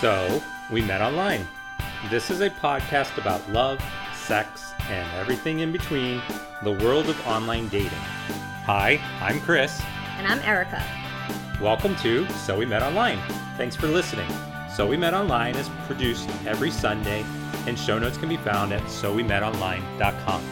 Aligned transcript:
So, 0.00 0.42
we 0.70 0.82
met 0.82 1.00
online. 1.00 1.48
This 2.10 2.30
is 2.30 2.42
a 2.42 2.50
podcast 2.50 3.16
about 3.16 3.50
love, 3.50 3.82
sex, 4.14 4.74
and 4.90 5.10
everything 5.18 5.60
in 5.60 5.72
between 5.72 6.20
the 6.62 6.72
world 6.72 7.08
of 7.08 7.26
online 7.26 7.68
dating. 7.68 7.88
Hi, 8.66 9.00
I'm 9.22 9.40
Chris. 9.40 9.80
And 10.18 10.26
I'm 10.26 10.38
Erica. 10.40 10.84
Welcome 11.62 11.96
to 11.96 12.28
So 12.32 12.58
We 12.58 12.66
Met 12.66 12.82
Online. 12.82 13.18
Thanks 13.56 13.74
for 13.74 13.86
listening. 13.86 14.28
So 14.74 14.86
We 14.86 14.98
Met 14.98 15.14
Online 15.14 15.56
is 15.56 15.70
produced 15.86 16.28
every 16.46 16.70
Sunday, 16.70 17.24
and 17.66 17.78
show 17.78 17.98
notes 17.98 18.18
can 18.18 18.28
be 18.28 18.36
found 18.36 18.74
at 18.74 18.82
sowemetonline.com. 18.82 20.42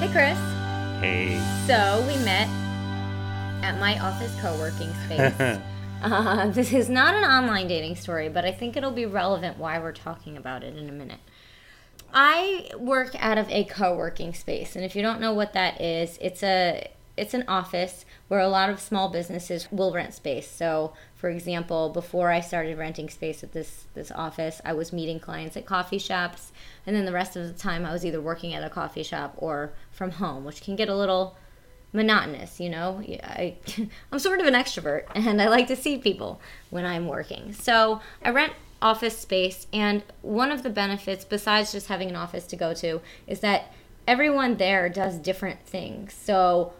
Hey, 0.00 0.08
Chris. 0.10 0.38
Hey. 1.00 1.38
So 1.66 2.02
we 2.08 2.16
met 2.24 2.48
at 3.62 3.78
my 3.78 3.98
office 3.98 4.34
co 4.40 4.56
working 4.58 4.90
space. 5.04 5.58
Uh, 6.02 6.50
this 6.50 6.72
is 6.72 6.88
not 6.88 7.14
an 7.14 7.24
online 7.24 7.68
dating 7.68 7.96
story, 7.96 8.28
but 8.28 8.44
I 8.44 8.52
think 8.52 8.76
it'll 8.76 8.90
be 8.90 9.06
relevant 9.06 9.58
why 9.58 9.78
we're 9.78 9.92
talking 9.92 10.36
about 10.36 10.62
it 10.62 10.76
in 10.76 10.88
a 10.88 10.92
minute. 10.92 11.20
I 12.12 12.70
work 12.76 13.14
out 13.18 13.38
of 13.38 13.48
a 13.48 13.64
co-working 13.64 14.34
space, 14.34 14.76
and 14.76 14.84
if 14.84 14.94
you 14.94 15.02
don't 15.02 15.20
know 15.20 15.32
what 15.32 15.52
that 15.54 15.80
is, 15.80 16.18
it's 16.20 16.42
a 16.42 16.90
it's 17.14 17.34
an 17.34 17.44
office 17.46 18.06
where 18.28 18.40
a 18.40 18.48
lot 18.48 18.70
of 18.70 18.80
small 18.80 19.10
businesses 19.10 19.68
will 19.70 19.92
rent 19.92 20.14
space. 20.14 20.50
So, 20.50 20.94
for 21.14 21.28
example, 21.28 21.90
before 21.90 22.30
I 22.30 22.40
started 22.40 22.78
renting 22.78 23.08
space 23.08 23.42
at 23.42 23.52
this 23.52 23.86
this 23.94 24.10
office, 24.10 24.60
I 24.64 24.72
was 24.72 24.92
meeting 24.92 25.20
clients 25.20 25.56
at 25.56 25.66
coffee 25.66 25.98
shops, 25.98 26.52
and 26.86 26.94
then 26.96 27.04
the 27.04 27.12
rest 27.12 27.36
of 27.36 27.46
the 27.46 27.58
time 27.58 27.84
I 27.84 27.92
was 27.92 28.04
either 28.04 28.20
working 28.20 28.54
at 28.54 28.64
a 28.64 28.70
coffee 28.70 29.02
shop 29.02 29.34
or 29.36 29.72
from 29.90 30.12
home, 30.12 30.44
which 30.44 30.62
can 30.62 30.76
get 30.76 30.88
a 30.88 30.96
little 30.96 31.36
monotonous, 31.92 32.60
you 32.60 32.70
know. 32.70 33.02
I 33.22 33.56
I'm 34.12 34.18
sort 34.18 34.40
of 34.40 34.46
an 34.46 34.54
extrovert 34.54 35.04
and 35.14 35.40
I 35.40 35.48
like 35.48 35.66
to 35.68 35.76
see 35.76 35.98
people 35.98 36.40
when 36.70 36.84
I'm 36.84 37.06
working. 37.06 37.52
So, 37.52 38.00
I 38.24 38.30
rent 38.30 38.52
office 38.80 39.16
space 39.16 39.68
and 39.72 40.02
one 40.22 40.50
of 40.50 40.64
the 40.64 40.70
benefits 40.70 41.24
besides 41.24 41.70
just 41.70 41.86
having 41.86 42.08
an 42.08 42.16
office 42.16 42.46
to 42.48 42.56
go 42.56 42.74
to 42.74 43.00
is 43.28 43.38
that 43.38 43.72
everyone 44.08 44.56
there 44.56 44.88
does 44.88 45.18
different 45.18 45.60
things. 45.64 46.12
So, 46.12 46.72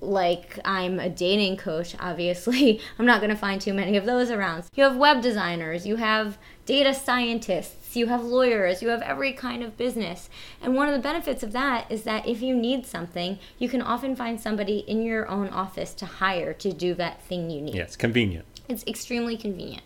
like 0.00 0.58
I'm 0.64 1.00
a 1.00 1.08
dating 1.08 1.56
coach, 1.56 1.96
obviously, 2.00 2.80
I'm 2.98 3.06
not 3.06 3.20
going 3.20 3.30
to 3.30 3.36
find 3.36 3.60
too 3.60 3.74
many 3.74 3.96
of 3.96 4.06
those 4.06 4.30
around. 4.30 4.64
You 4.74 4.84
have 4.84 4.96
web 4.96 5.22
designers, 5.22 5.86
you 5.86 5.96
have 5.96 6.38
data 6.66 6.94
scientists, 6.94 7.77
you 7.96 8.06
have 8.06 8.24
lawyers, 8.24 8.82
you 8.82 8.88
have 8.88 9.02
every 9.02 9.32
kind 9.32 9.62
of 9.62 9.76
business. 9.76 10.28
And 10.60 10.74
one 10.74 10.88
of 10.88 10.94
the 10.94 11.00
benefits 11.00 11.42
of 11.42 11.52
that 11.52 11.90
is 11.90 12.02
that 12.02 12.26
if 12.26 12.42
you 12.42 12.54
need 12.54 12.86
something, 12.86 13.38
you 13.58 13.68
can 13.68 13.82
often 13.82 14.16
find 14.16 14.40
somebody 14.40 14.78
in 14.78 15.02
your 15.02 15.28
own 15.28 15.48
office 15.48 15.94
to 15.94 16.06
hire 16.06 16.52
to 16.54 16.72
do 16.72 16.94
that 16.94 17.22
thing 17.22 17.50
you 17.50 17.60
need. 17.60 17.74
Yeah, 17.74 17.82
it's 17.82 17.96
convenient. 17.96 18.46
It's 18.68 18.84
extremely 18.86 19.36
convenient. 19.36 19.84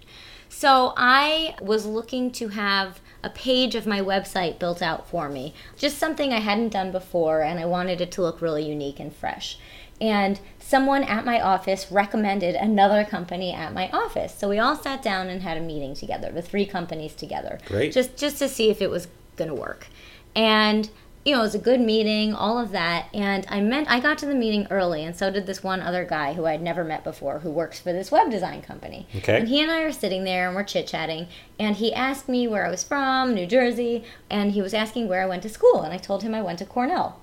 So 0.52 0.92
I 0.96 1.56
was 1.60 1.86
looking 1.86 2.30
to 2.32 2.48
have 2.48 3.00
a 3.24 3.30
page 3.30 3.74
of 3.74 3.86
my 3.86 4.00
website 4.00 4.58
built 4.58 4.82
out 4.82 5.08
for 5.08 5.28
me, 5.28 5.54
just 5.76 5.98
something 5.98 6.32
I 6.32 6.40
hadn't 6.40 6.70
done 6.70 6.92
before, 6.92 7.40
and 7.42 7.58
I 7.58 7.66
wanted 7.66 8.00
it 8.00 8.12
to 8.12 8.22
look 8.22 8.40
really 8.40 8.64
unique 8.64 9.00
and 9.00 9.14
fresh 9.14 9.58
and 10.02 10.40
someone 10.58 11.04
at 11.04 11.24
my 11.24 11.40
office 11.40 11.92
recommended 11.92 12.56
another 12.56 13.04
company 13.04 13.52
at 13.52 13.72
my 13.72 13.88
office. 13.90 14.34
So 14.36 14.48
we 14.48 14.58
all 14.58 14.74
sat 14.74 15.00
down 15.00 15.28
and 15.28 15.42
had 15.42 15.56
a 15.56 15.60
meeting 15.60 15.94
together, 15.94 16.32
the 16.32 16.42
three 16.42 16.66
companies 16.66 17.14
together. 17.14 17.60
Great. 17.66 17.92
Just 17.92 18.16
just 18.16 18.38
to 18.38 18.48
see 18.48 18.68
if 18.68 18.82
it 18.82 18.90
was 18.90 19.06
going 19.36 19.48
to 19.48 19.54
work. 19.54 19.86
And 20.34 20.90
you 21.24 21.32
know, 21.32 21.40
it 21.40 21.42
was 21.42 21.54
a 21.54 21.58
good 21.58 21.80
meeting, 21.80 22.34
all 22.34 22.58
of 22.58 22.72
that. 22.72 23.06
And 23.14 23.46
I 23.48 23.60
meant 23.60 23.90
I 23.90 24.00
got 24.00 24.18
to 24.18 24.26
the 24.26 24.34
meeting 24.34 24.66
early, 24.70 25.04
and 25.04 25.14
so 25.16 25.30
did 25.30 25.46
this 25.46 25.62
one 25.62 25.80
other 25.80 26.04
guy 26.04 26.32
who 26.32 26.46
I'd 26.46 26.62
never 26.62 26.82
met 26.82 27.04
before 27.04 27.40
who 27.40 27.50
works 27.50 27.78
for 27.78 27.92
this 27.92 28.10
web 28.10 28.30
design 28.30 28.62
company. 28.62 29.06
Okay. 29.16 29.38
And 29.38 29.48
he 29.48 29.60
and 29.60 29.70
I 29.70 29.82
are 29.82 29.92
sitting 29.92 30.24
there 30.24 30.48
and 30.48 30.56
we're 30.56 30.64
chit 30.64 30.86
chatting. 30.86 31.28
And 31.58 31.76
he 31.76 31.94
asked 31.94 32.28
me 32.28 32.48
where 32.48 32.66
I 32.66 32.70
was 32.70 32.82
from, 32.82 33.34
New 33.34 33.46
Jersey, 33.46 34.04
and 34.28 34.52
he 34.52 34.62
was 34.62 34.74
asking 34.74 35.08
where 35.08 35.22
I 35.22 35.26
went 35.26 35.42
to 35.44 35.48
school. 35.48 35.82
And 35.82 35.92
I 35.92 35.98
told 35.98 36.22
him 36.22 36.34
I 36.34 36.42
went 36.42 36.58
to 36.58 36.66
Cornell 36.66 37.20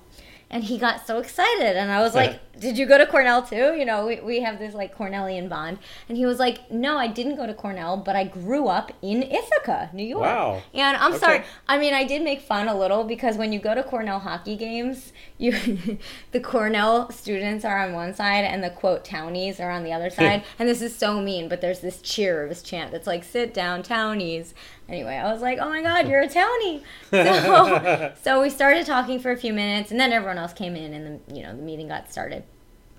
and 0.50 0.64
he 0.64 0.76
got 0.78 1.06
so 1.06 1.18
excited 1.18 1.76
and 1.76 1.90
i 1.92 2.00
was 2.00 2.14
like 2.14 2.40
did 2.58 2.76
you 2.76 2.84
go 2.86 2.98
to 2.98 3.06
cornell 3.06 3.42
too 3.42 3.74
you 3.78 3.84
know 3.84 4.06
we, 4.06 4.20
we 4.20 4.40
have 4.40 4.58
this 4.58 4.74
like 4.74 4.94
cornellian 4.96 5.48
bond 5.48 5.78
and 6.08 6.18
he 6.18 6.26
was 6.26 6.38
like 6.38 6.70
no 6.70 6.96
i 6.98 7.06
didn't 7.06 7.36
go 7.36 7.46
to 7.46 7.54
cornell 7.54 7.96
but 7.96 8.16
i 8.16 8.24
grew 8.24 8.66
up 8.66 8.90
in 9.00 9.22
ithaca 9.22 9.88
new 9.92 10.04
york 10.04 10.22
Wow. 10.22 10.62
and 10.74 10.96
i'm 10.96 11.12
Okay. 11.12 11.20
sorry 11.20 11.42
i 11.68 11.78
mean 11.78 11.94
i 11.94 12.04
did 12.04 12.22
make 12.22 12.40
fun 12.40 12.68
a 12.68 12.76
little 12.76 13.04
because 13.04 13.36
when 13.36 13.52
you 13.52 13.60
go 13.60 13.74
to 13.74 13.82
cornell 13.82 14.18
hockey 14.18 14.56
games 14.56 15.12
you 15.40 15.98
the 16.32 16.40
cornell 16.40 17.10
students 17.10 17.64
are 17.64 17.78
on 17.78 17.94
one 17.94 18.14
side 18.14 18.44
and 18.44 18.62
the 18.62 18.70
quote 18.70 19.04
townies 19.04 19.58
are 19.58 19.70
on 19.70 19.82
the 19.82 19.92
other 19.92 20.10
side. 20.10 20.44
And 20.58 20.68
this 20.68 20.82
is 20.82 20.94
so 20.94 21.20
mean 21.20 21.48
but 21.48 21.60
there's 21.60 21.80
this 21.80 22.00
cheer 22.02 22.46
this 22.48 22.62
chant 22.62 22.92
that's 22.92 23.06
like 23.06 23.24
sit 23.24 23.54
down 23.54 23.82
townies. 23.82 24.54
Anyway 24.88 25.14
i 25.14 25.32
was 25.32 25.40
like 25.40 25.58
oh 25.58 25.68
my 25.68 25.82
god 25.82 26.08
you're 26.08 26.20
a 26.20 26.28
townie. 26.28 26.82
So 27.10 28.12
so 28.22 28.42
we 28.42 28.50
started 28.50 28.86
talking 28.86 29.18
for 29.18 29.32
a 29.32 29.36
few 29.36 29.52
minutes 29.52 29.90
and 29.90 29.98
then 29.98 30.12
everyone 30.12 30.38
else 30.38 30.52
came 30.52 30.76
in 30.76 30.92
and 30.92 31.20
the 31.26 31.34
you 31.34 31.42
know 31.42 31.56
the 31.56 31.62
meeting 31.62 31.88
got 31.88 32.12
started. 32.12 32.44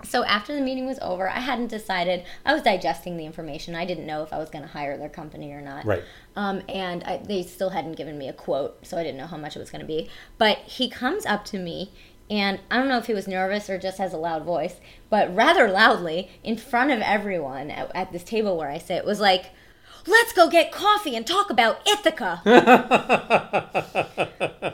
So 0.04 0.24
after 0.24 0.52
the 0.52 0.60
meeting 0.60 0.84
was 0.84 0.98
over 1.00 1.28
i 1.28 1.38
hadn't 1.38 1.68
decided 1.68 2.24
i 2.44 2.52
was 2.52 2.62
digesting 2.62 3.16
the 3.16 3.24
information. 3.24 3.76
I 3.76 3.84
didn't 3.84 4.06
know 4.06 4.24
if 4.24 4.32
i 4.32 4.38
was 4.38 4.50
going 4.50 4.62
to 4.62 4.70
hire 4.70 4.98
their 4.98 5.08
company 5.08 5.52
or 5.52 5.60
not. 5.60 5.84
Right. 5.84 6.02
um, 6.34 6.62
and 6.68 7.04
I, 7.04 7.18
they 7.18 7.44
still 7.44 7.70
hadn't 7.70 7.92
given 7.92 8.18
me 8.18 8.26
a 8.26 8.32
quote 8.32 8.84
so 8.84 8.98
i 8.98 9.04
didn't 9.04 9.18
know 9.18 9.28
how 9.28 9.36
much 9.36 9.54
it 9.54 9.60
was 9.60 9.70
going 9.70 9.82
to 9.82 9.86
be. 9.86 10.10
But 10.38 10.58
he 10.58 10.90
comes 10.90 11.24
up 11.24 11.44
to 11.46 11.58
me 11.58 11.92
and 12.30 12.60
i 12.70 12.76
don't 12.76 12.88
know 12.88 12.98
if 12.98 13.06
he 13.06 13.14
was 13.14 13.28
nervous 13.28 13.68
or 13.68 13.78
just 13.78 13.98
has 13.98 14.12
a 14.12 14.16
loud 14.16 14.44
voice 14.44 14.76
but 15.10 15.34
rather 15.34 15.68
loudly 15.68 16.30
in 16.42 16.56
front 16.56 16.90
of 16.90 17.00
everyone 17.00 17.70
at, 17.70 17.90
at 17.94 18.12
this 18.12 18.24
table 18.24 18.56
where 18.56 18.70
i 18.70 18.78
sit 18.78 19.04
was 19.04 19.20
like 19.20 19.50
let's 20.06 20.32
go 20.32 20.48
get 20.48 20.72
coffee 20.72 21.14
and 21.14 21.26
talk 21.26 21.50
about 21.50 21.86
ithaca 21.86 22.40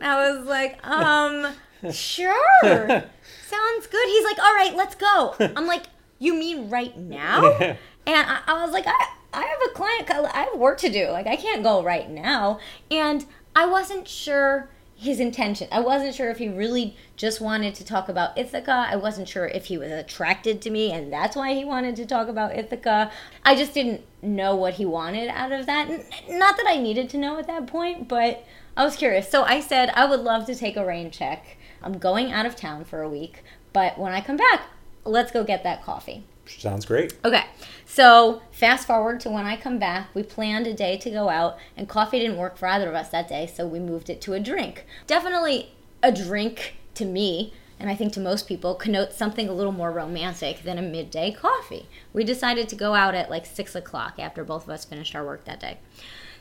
I 0.00 0.30
was 0.30 0.46
like, 0.46 0.84
um, 0.86 1.46
sure. 1.92 2.34
Sounds 2.62 3.86
good. 3.86 4.08
He's 4.08 4.24
like, 4.24 4.38
all 4.38 4.54
right, 4.54 4.72
let's 4.76 4.94
go. 4.94 5.34
I'm 5.40 5.66
like, 5.66 5.84
you 6.18 6.34
mean 6.34 6.70
right 6.70 6.96
now? 6.96 7.76
And 8.06 8.06
I, 8.06 8.40
I 8.46 8.64
was 8.64 8.72
like, 8.72 8.86
I, 8.86 9.06
I 9.32 9.42
have 9.42 9.70
a 9.70 9.74
client, 9.74 10.10
I 10.10 10.48
have 10.50 10.58
work 10.58 10.78
to 10.78 10.88
do. 10.88 11.08
Like, 11.10 11.26
I 11.26 11.36
can't 11.36 11.62
go 11.62 11.82
right 11.82 12.08
now. 12.08 12.58
And 12.90 13.24
I 13.54 13.66
wasn't 13.66 14.08
sure 14.08 14.70
his 14.98 15.20
intention. 15.20 15.68
I 15.70 15.78
wasn't 15.78 16.12
sure 16.12 16.28
if 16.28 16.38
he 16.38 16.48
really 16.48 16.96
just 17.16 17.40
wanted 17.40 17.76
to 17.76 17.84
talk 17.84 18.08
about 18.08 18.36
Ithaca. 18.36 18.88
I 18.90 18.96
wasn't 18.96 19.28
sure 19.28 19.46
if 19.46 19.66
he 19.66 19.78
was 19.78 19.92
attracted 19.92 20.60
to 20.62 20.70
me 20.70 20.90
and 20.90 21.12
that's 21.12 21.36
why 21.36 21.54
he 21.54 21.64
wanted 21.64 21.94
to 21.96 22.06
talk 22.06 22.26
about 22.26 22.56
Ithaca. 22.56 23.12
I 23.44 23.54
just 23.54 23.74
didn't 23.74 24.02
know 24.22 24.56
what 24.56 24.74
he 24.74 24.84
wanted 24.84 25.28
out 25.28 25.52
of 25.52 25.66
that. 25.66 25.88
Not 26.28 26.56
that 26.56 26.66
I 26.66 26.78
needed 26.78 27.08
to 27.10 27.16
know 27.16 27.38
at 27.38 27.46
that 27.46 27.68
point, 27.68 28.08
but 28.08 28.44
I 28.76 28.82
was 28.82 28.96
curious. 28.96 29.30
So 29.30 29.44
I 29.44 29.60
said 29.60 29.90
I 29.90 30.04
would 30.04 30.18
love 30.18 30.46
to 30.46 30.54
take 30.56 30.76
a 30.76 30.84
rain 30.84 31.12
check. 31.12 31.56
I'm 31.80 31.98
going 31.98 32.32
out 32.32 32.44
of 32.44 32.56
town 32.56 32.84
for 32.84 33.00
a 33.00 33.08
week, 33.08 33.44
but 33.72 33.98
when 33.98 34.12
I 34.12 34.20
come 34.20 34.36
back, 34.36 34.62
let's 35.04 35.30
go 35.30 35.44
get 35.44 35.62
that 35.62 35.84
coffee. 35.84 36.24
Sounds 36.48 36.86
great. 36.86 37.14
Okay, 37.24 37.44
so 37.84 38.42
fast 38.52 38.86
forward 38.86 39.20
to 39.20 39.30
when 39.30 39.46
I 39.46 39.56
come 39.56 39.78
back, 39.78 40.14
we 40.14 40.22
planned 40.22 40.66
a 40.66 40.74
day 40.74 40.96
to 40.98 41.10
go 41.10 41.28
out, 41.28 41.58
and 41.76 41.88
coffee 41.88 42.18
didn't 42.18 42.36
work 42.36 42.56
for 42.56 42.66
either 42.66 42.88
of 42.88 42.94
us 42.94 43.08
that 43.10 43.28
day, 43.28 43.46
so 43.46 43.66
we 43.66 43.78
moved 43.78 44.10
it 44.10 44.20
to 44.22 44.34
a 44.34 44.40
drink. 44.40 44.84
Definitely 45.06 45.72
a 46.02 46.12
drink 46.12 46.76
to 46.94 47.04
me, 47.04 47.52
and 47.78 47.90
I 47.90 47.94
think 47.94 48.12
to 48.14 48.20
most 48.20 48.48
people, 48.48 48.74
connotes 48.74 49.16
something 49.16 49.48
a 49.48 49.52
little 49.52 49.72
more 49.72 49.92
romantic 49.92 50.62
than 50.62 50.78
a 50.78 50.82
midday 50.82 51.30
coffee. 51.32 51.88
We 52.12 52.24
decided 52.24 52.68
to 52.68 52.76
go 52.76 52.94
out 52.94 53.14
at 53.14 53.30
like 53.30 53.46
six 53.46 53.74
o'clock 53.74 54.18
after 54.18 54.44
both 54.44 54.64
of 54.64 54.70
us 54.70 54.84
finished 54.84 55.14
our 55.14 55.24
work 55.24 55.44
that 55.44 55.60
day. 55.60 55.78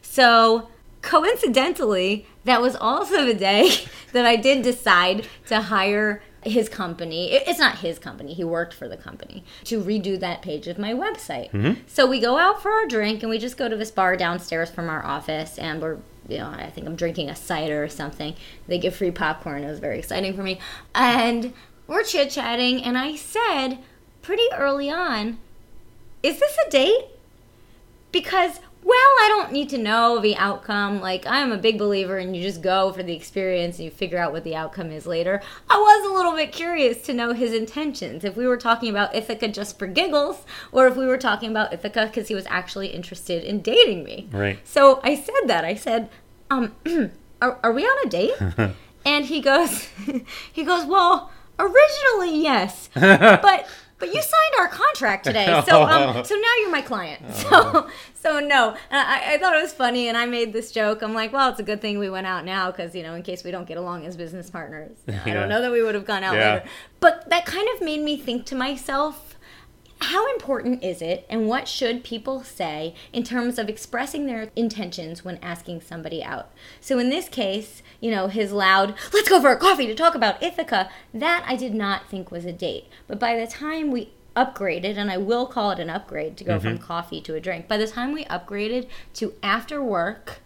So 0.02 0.70
coincidentally, 1.02 2.28
that 2.44 2.62
was 2.62 2.76
also 2.76 3.26
the 3.26 3.34
day 3.34 3.72
that 4.14 4.26
I 4.26 4.36
did 4.36 4.64
decide 4.64 5.28
to 5.48 5.62
hire 5.62 6.22
his 6.52 6.70
company, 6.70 7.32
it's 7.32 7.60
not 7.60 7.80
his 7.80 8.00
company, 8.00 8.34
he 8.34 8.44
worked 8.44 8.74
for 8.74 8.88
the 8.88 8.98
company 8.98 9.44
to 9.66 9.82
redo 9.82 10.20
that 10.20 10.42
page 10.42 10.68
of 10.68 10.78
my 10.78 10.94
website. 10.94 11.52
Mm-hmm. 11.52 11.82
So 11.88 12.06
we 12.06 12.20
go 12.20 12.38
out 12.38 12.62
for 12.62 12.72
our 12.72 12.86
drink 12.88 13.24
and 13.24 13.30
we 13.30 13.38
just 13.38 13.58
go 13.58 13.70
to 13.70 13.76
this 13.76 13.92
bar 13.92 14.16
downstairs 14.16 14.70
from 14.70 14.90
our 14.90 15.06
office 15.06 15.58
and 15.58 15.82
we're 15.82 15.98
you 16.28 16.40
know, 16.40 16.50
I 16.50 16.70
think 16.70 16.86
I'm 16.86 16.98
drinking 16.98 17.30
a 17.30 17.36
cider 17.38 17.82
or 17.82 17.88
something. 17.88 18.36
They 18.68 18.80
give 18.80 18.94
free 18.94 19.12
popcorn. 19.12 19.64
It 19.64 19.70
was 19.70 19.80
very 19.80 19.98
exciting 19.98 20.36
for 20.36 20.44
me. 20.44 20.60
And 20.94 21.54
we're 21.88 22.04
chit 22.04 22.32
chatting, 22.32 22.84
and 22.84 22.98
I 22.98 23.16
said 23.16 23.78
pretty 24.22 24.44
early 24.54 24.92
on, 24.92 25.40
Is 26.22 26.38
this 26.38 26.58
a 26.68 26.70
date? 26.70 27.06
because 28.12 28.60
well 28.88 29.14
i 29.24 29.28
don't 29.30 29.52
need 29.52 29.70
to 29.70 29.78
know 29.78 30.20
the 30.20 30.36
outcome. 30.38 31.02
Like 31.02 31.26
i'm 31.28 31.52
a 31.52 31.58
big 31.58 31.78
believer 31.78 32.18
and 32.18 32.36
you 32.36 32.42
just 32.42 32.62
go 32.62 32.92
for 32.94 33.04
the 33.04 33.14
experience 33.14 33.78
and 33.78 33.86
you 33.86 33.92
figure 33.92 34.18
out 34.18 34.32
what 34.32 34.44
the 34.44 34.56
outcome 34.56 34.92
is 34.92 35.06
later. 35.06 35.42
I 35.70 35.76
was 35.78 36.10
a 36.10 36.14
little 36.14 36.34
bit 36.34 36.52
curious 36.52 37.02
to 37.04 37.14
know 37.14 37.34
his 37.34 37.54
intentions. 37.54 38.24
If 38.24 38.36
we 38.38 38.48
were 38.48 38.58
talking 38.58 38.90
about 38.90 39.14
ithaca 39.16 39.50
just 39.50 39.78
for 39.78 39.88
giggles 39.88 40.46
or 40.72 40.88
if 40.88 40.96
we 40.96 41.06
were 41.06 41.18
talking 41.18 41.50
about 41.52 41.74
ithaca 41.74 42.06
because 42.08 42.28
he 42.30 42.36
was 42.36 42.46
actually 42.48 42.88
interested 42.88 43.44
in 43.44 43.62
dating 43.62 44.04
me. 44.04 44.28
Right. 44.32 44.60
so 44.64 45.00
i 45.04 45.16
said 45.16 45.44
that. 45.48 45.66
I 45.66 45.76
said 45.76 46.10
um 46.50 46.74
are, 47.42 47.60
are 47.64 47.72
we 47.74 47.84
on 47.84 48.08
a 48.08 48.10
date? 48.10 48.36
And 49.06 49.24
he 49.26 49.40
goes 49.40 49.88
he 50.54 50.64
goes 50.64 50.86
well 50.86 51.32
originally 51.60 52.42
yes. 52.42 52.90
But 52.96 53.68
but 54.00 54.14
you 54.14 54.22
signed 54.22 54.54
our 54.60 54.68
contract 54.68 55.24
today, 55.26 55.46
so 55.68 55.84
um, 55.84 56.24
so 56.24 56.36
now 56.36 56.52
you're 56.62 56.72
my 56.72 56.82
client. 56.82 57.22
So 57.34 57.88
so 58.16 58.40
no, 58.40 58.76
I, 58.92 59.34
I 59.34 59.38
thought 59.38 59.56
it 59.56 59.62
was 59.62 59.74
funny, 59.74 60.08
and 60.08 60.18
I 60.18 60.26
made 60.26 60.54
this 60.54 60.72
joke. 60.72 61.02
I'm 61.02 61.14
like, 61.14 61.34
well, 61.34 61.50
it's 61.50 61.60
a 61.60 61.64
good 61.64 61.82
thing 61.82 61.98
we 62.00 62.10
went 62.10 62.28
out 62.28 62.46
now 62.46 62.72
because 62.72 62.94
you 62.96 63.04
know, 63.04 63.14
in 63.16 63.24
case 63.24 63.44
we 63.44 63.52
don't 63.52 63.68
get 63.68 63.78
along 63.78 64.06
as 64.06 64.16
business 64.18 64.50
partners, 64.50 64.98
I 65.08 65.34
don't 65.34 65.50
know 65.50 65.62
that 65.62 65.72
we 65.72 65.82
would 65.84 65.96
have 65.96 66.06
gone 66.06 66.24
out 66.24 66.36
Yeah. 66.36 66.54
later. 66.56 66.70
But 67.00 67.30
that 67.30 67.46
kind 67.46 67.68
of 67.76 67.82
made 67.82 68.02
me 68.02 68.18
think 68.18 68.46
to 68.48 68.56
myself 68.56 69.27
how 70.00 70.32
important 70.34 70.84
is 70.84 71.02
it 71.02 71.26
and 71.30 71.48
what 71.48 71.68
should 71.68 72.04
people 72.04 72.44
say 72.44 72.94
in 73.12 73.24
terms 73.24 73.58
of 73.58 73.70
expressing 73.70 74.26
their 74.26 74.50
intentions 74.56 75.26
when 75.26 75.38
asking 75.42 75.82
somebody 75.82 76.24
out? 76.24 76.52
So 76.80 77.00
in 77.00 77.10
this 77.10 77.30
case 77.30 77.82
you 78.00 78.12
know 78.12 78.28
his 78.28 78.52
loud 78.52 78.94
let's 79.14 79.30
go 79.30 79.42
for 79.42 79.52
a 79.52 79.58
coffee 79.58 79.88
to 79.88 79.96
talk 79.96 80.14
about 80.14 80.42
ithaca 80.42 80.90
that 81.14 81.44
i 81.48 81.56
did 81.56 81.74
not 81.74 82.10
think 82.10 82.32
was 82.32 82.46
a 82.46 82.54
date. 82.54 82.86
But 83.08 83.20
by 83.20 83.38
the 83.38 83.48
time 83.48 83.92
we 83.92 84.12
upgraded 84.36 84.98
and 84.98 85.10
i 85.10 85.18
will 85.18 85.48
call 85.48 85.72
it 85.72 85.80
an 85.80 85.90
upgrade 85.90 86.38
to 86.38 86.44
go 86.44 86.60
from 86.60 86.76
mm-hmm. 86.76 86.84
coffee 86.84 87.20
to 87.22 87.34
a 87.34 87.40
drink 87.40 87.68
by 87.68 87.78
the 87.78 87.88
time 87.88 88.14
we 88.14 88.24
upgraded 88.26 88.88
to 89.16 89.34
after 89.42 89.82
work 89.82 90.42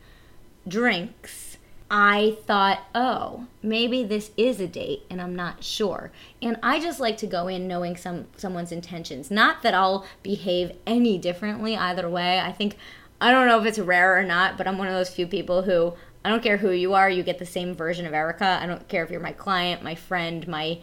drinks, 0.68 1.51
I 1.94 2.38
thought, 2.46 2.86
oh, 2.96 3.48
maybe 3.62 4.06
this 4.06 4.32
is 4.38 4.62
a 4.62 4.68
date 4.68 5.04
and 5.10 5.22
I'm 5.22 5.36
not 5.36 5.62
sure. 5.62 6.14
And 6.42 6.58
I 6.64 6.80
just 6.80 7.02
like 7.02 7.18
to 7.18 7.28
go 7.28 7.50
in 7.50 7.68
knowing 7.68 7.98
some 7.98 8.28
someone's 8.38 8.72
intentions. 8.72 9.30
Not 9.30 9.62
that 9.64 9.74
I'll 9.74 10.06
behave 10.24 10.72
any 10.88 11.18
differently 11.18 11.76
either 11.76 12.10
way. 12.10 12.40
I 12.40 12.54
think 12.54 12.78
I 13.20 13.30
don't 13.32 13.46
know 13.46 13.60
if 13.60 13.66
it's 13.66 13.78
rare 13.78 14.18
or 14.18 14.24
not, 14.24 14.58
but 14.58 14.70
I'm 14.70 14.78
one 14.78 14.88
of 14.88 14.94
those 14.94 15.14
few 15.14 15.28
people 15.28 15.64
who 15.64 15.94
I 16.24 16.30
don't 16.30 16.42
care 16.42 16.58
who 16.58 16.72
you 16.72 16.94
are, 16.94 17.10
you 17.10 17.24
get 17.24 17.40
the 17.40 17.46
same 17.46 17.76
version 17.76 18.06
of 18.06 18.14
Erica. 18.14 18.60
I 18.62 18.68
don't 18.68 18.88
care 18.88 19.04
if 19.04 19.12
you're 19.12 19.20
my 19.20 19.34
client, 19.34 19.84
my 19.84 19.96
friend, 19.96 20.48
my 20.48 20.80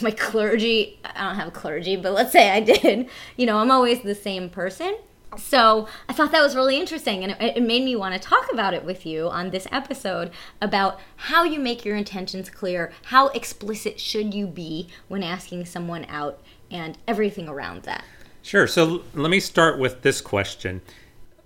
my 0.00 0.10
clergy. 0.10 0.98
I 1.04 1.24
don't 1.24 1.36
have 1.36 1.52
clergy, 1.52 1.96
but 1.96 2.12
let's 2.12 2.32
say 2.32 2.50
I 2.50 2.60
did. 2.60 3.10
You 3.36 3.44
know, 3.44 3.58
I'm 3.58 3.70
always 3.70 4.00
the 4.00 4.14
same 4.14 4.48
person. 4.48 4.96
So 5.38 5.88
I 6.08 6.12
thought 6.12 6.32
that 6.32 6.42
was 6.42 6.56
really 6.56 6.78
interesting, 6.78 7.22
and 7.22 7.32
it, 7.32 7.58
it 7.58 7.62
made 7.62 7.84
me 7.84 7.96
want 7.96 8.14
to 8.14 8.20
talk 8.20 8.52
about 8.52 8.74
it 8.74 8.84
with 8.84 9.04
you 9.06 9.28
on 9.28 9.50
this 9.50 9.66
episode 9.70 10.30
about 10.60 10.98
how 11.16 11.44
you 11.44 11.58
make 11.60 11.84
your 11.84 11.96
intentions 11.96 12.50
clear, 12.50 12.92
how 13.04 13.28
explicit 13.28 14.00
should 14.00 14.34
you 14.34 14.46
be 14.46 14.88
when 15.08 15.22
asking 15.22 15.66
someone 15.66 16.04
out, 16.08 16.40
and 16.70 16.98
everything 17.06 17.48
around 17.48 17.82
that. 17.82 18.04
Sure. 18.42 18.66
So 18.66 18.88
l- 18.88 19.02
let 19.14 19.30
me 19.30 19.40
start 19.40 19.78
with 19.78 20.02
this 20.02 20.20
question. 20.20 20.82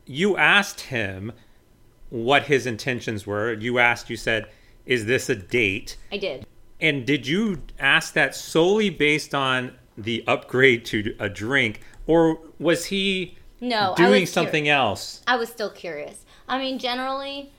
You 0.07 0.37
asked 0.37 0.81
him 0.83 1.33
what 2.09 2.45
his 2.45 2.67
intentions 2.67 3.27
were. 3.27 3.53
You 3.53 3.79
asked, 3.79 4.11
you 4.11 4.17
said, 4.17 4.47
is 4.87 5.07
this 5.07 5.29
a 5.29 5.35
date? 5.35 5.97
I 6.11 6.17
did. 6.17 6.47
And 6.81 7.07
did 7.07 7.27
you 7.27 7.63
ask 7.79 8.15
that 8.15 8.35
solely 8.35 8.91
based 8.91 9.35
on 9.35 9.73
the 9.97 10.25
upgrade 10.27 10.85
to 10.87 11.15
a 11.19 11.29
drink, 11.29 11.81
or 12.07 12.39
was 12.59 12.87
he 12.87 13.37
No, 13.61 13.95
I 13.97 14.07
doing 14.07 14.27
something 14.27 14.69
else? 14.69 15.23
I 15.27 15.37
was 15.37 15.49
still 15.49 15.71
curious. 15.71 16.25
I 16.49 16.59
mean, 16.59 16.79
generally, 16.79 17.53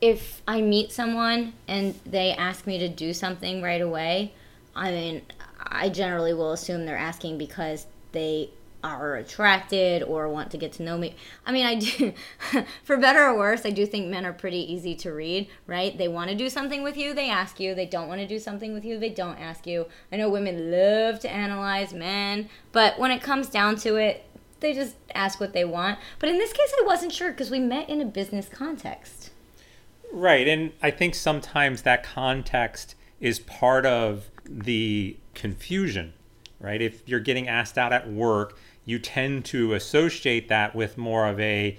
if 0.00 0.42
I 0.46 0.60
meet 0.60 0.92
someone 0.92 1.54
and 1.66 1.94
they 2.04 2.32
ask 2.32 2.66
me 2.66 2.78
to 2.78 2.88
do 2.88 3.12
something 3.12 3.62
right 3.62 3.80
away, 3.80 4.34
I 4.76 4.90
mean, 4.90 5.22
I 5.58 5.88
generally 5.88 6.34
will 6.34 6.52
assume 6.52 6.86
they're 6.86 6.96
asking 6.96 7.38
because 7.38 7.86
they 8.12 8.50
are 8.84 9.16
attracted 9.16 10.04
or 10.04 10.28
want 10.28 10.50
to 10.52 10.56
get 10.56 10.72
to 10.72 10.82
know 10.82 10.96
me. 10.96 11.16
I 11.44 11.52
mean, 11.52 11.66
I 11.66 11.74
do, 11.76 12.12
for 12.84 12.96
better 12.96 13.24
or 13.24 13.36
worse, 13.36 13.66
I 13.66 13.70
do 13.70 13.84
think 13.86 14.06
men 14.06 14.24
are 14.24 14.32
pretty 14.32 14.72
easy 14.72 14.94
to 14.96 15.12
read, 15.12 15.48
right? 15.66 15.96
They 15.96 16.08
want 16.08 16.30
to 16.30 16.36
do 16.36 16.48
something 16.48 16.82
with 16.82 16.96
you, 16.96 17.12
they 17.12 17.28
ask 17.28 17.58
you. 17.58 17.74
They 17.74 17.86
don't 17.86 18.08
want 18.08 18.20
to 18.20 18.26
do 18.26 18.38
something 18.38 18.72
with 18.72 18.84
you, 18.84 18.98
they 18.98 19.08
don't 19.08 19.38
ask 19.38 19.66
you. 19.66 19.86
I 20.12 20.16
know 20.16 20.30
women 20.30 20.70
love 20.70 21.18
to 21.20 21.30
analyze 21.30 21.92
men, 21.92 22.48
but 22.70 22.98
when 22.98 23.10
it 23.10 23.20
comes 23.20 23.48
down 23.48 23.76
to 23.76 23.96
it, 23.96 24.24
they 24.60 24.74
just 24.74 24.96
ask 25.14 25.40
what 25.40 25.52
they 25.52 25.64
want. 25.64 25.98
But 26.18 26.28
in 26.28 26.38
this 26.38 26.52
case, 26.52 26.72
I 26.80 26.84
wasn't 26.84 27.12
sure 27.12 27.30
because 27.30 27.50
we 27.50 27.58
met 27.58 27.88
in 27.88 28.00
a 28.00 28.04
business 28.04 28.48
context. 28.48 29.30
Right. 30.12 30.48
And 30.48 30.72
I 30.82 30.90
think 30.90 31.14
sometimes 31.14 31.82
that 31.82 32.02
context 32.02 32.94
is 33.20 33.40
part 33.40 33.84
of 33.84 34.30
the 34.44 35.16
confusion, 35.34 36.14
right? 36.60 36.80
If 36.80 37.06
you're 37.08 37.20
getting 37.20 37.48
asked 37.48 37.76
out 37.78 37.92
at 37.92 38.10
work, 38.10 38.58
you 38.84 38.98
tend 38.98 39.44
to 39.46 39.74
associate 39.74 40.48
that 40.48 40.74
with 40.74 40.96
more 40.96 41.28
of 41.28 41.38
a, 41.40 41.76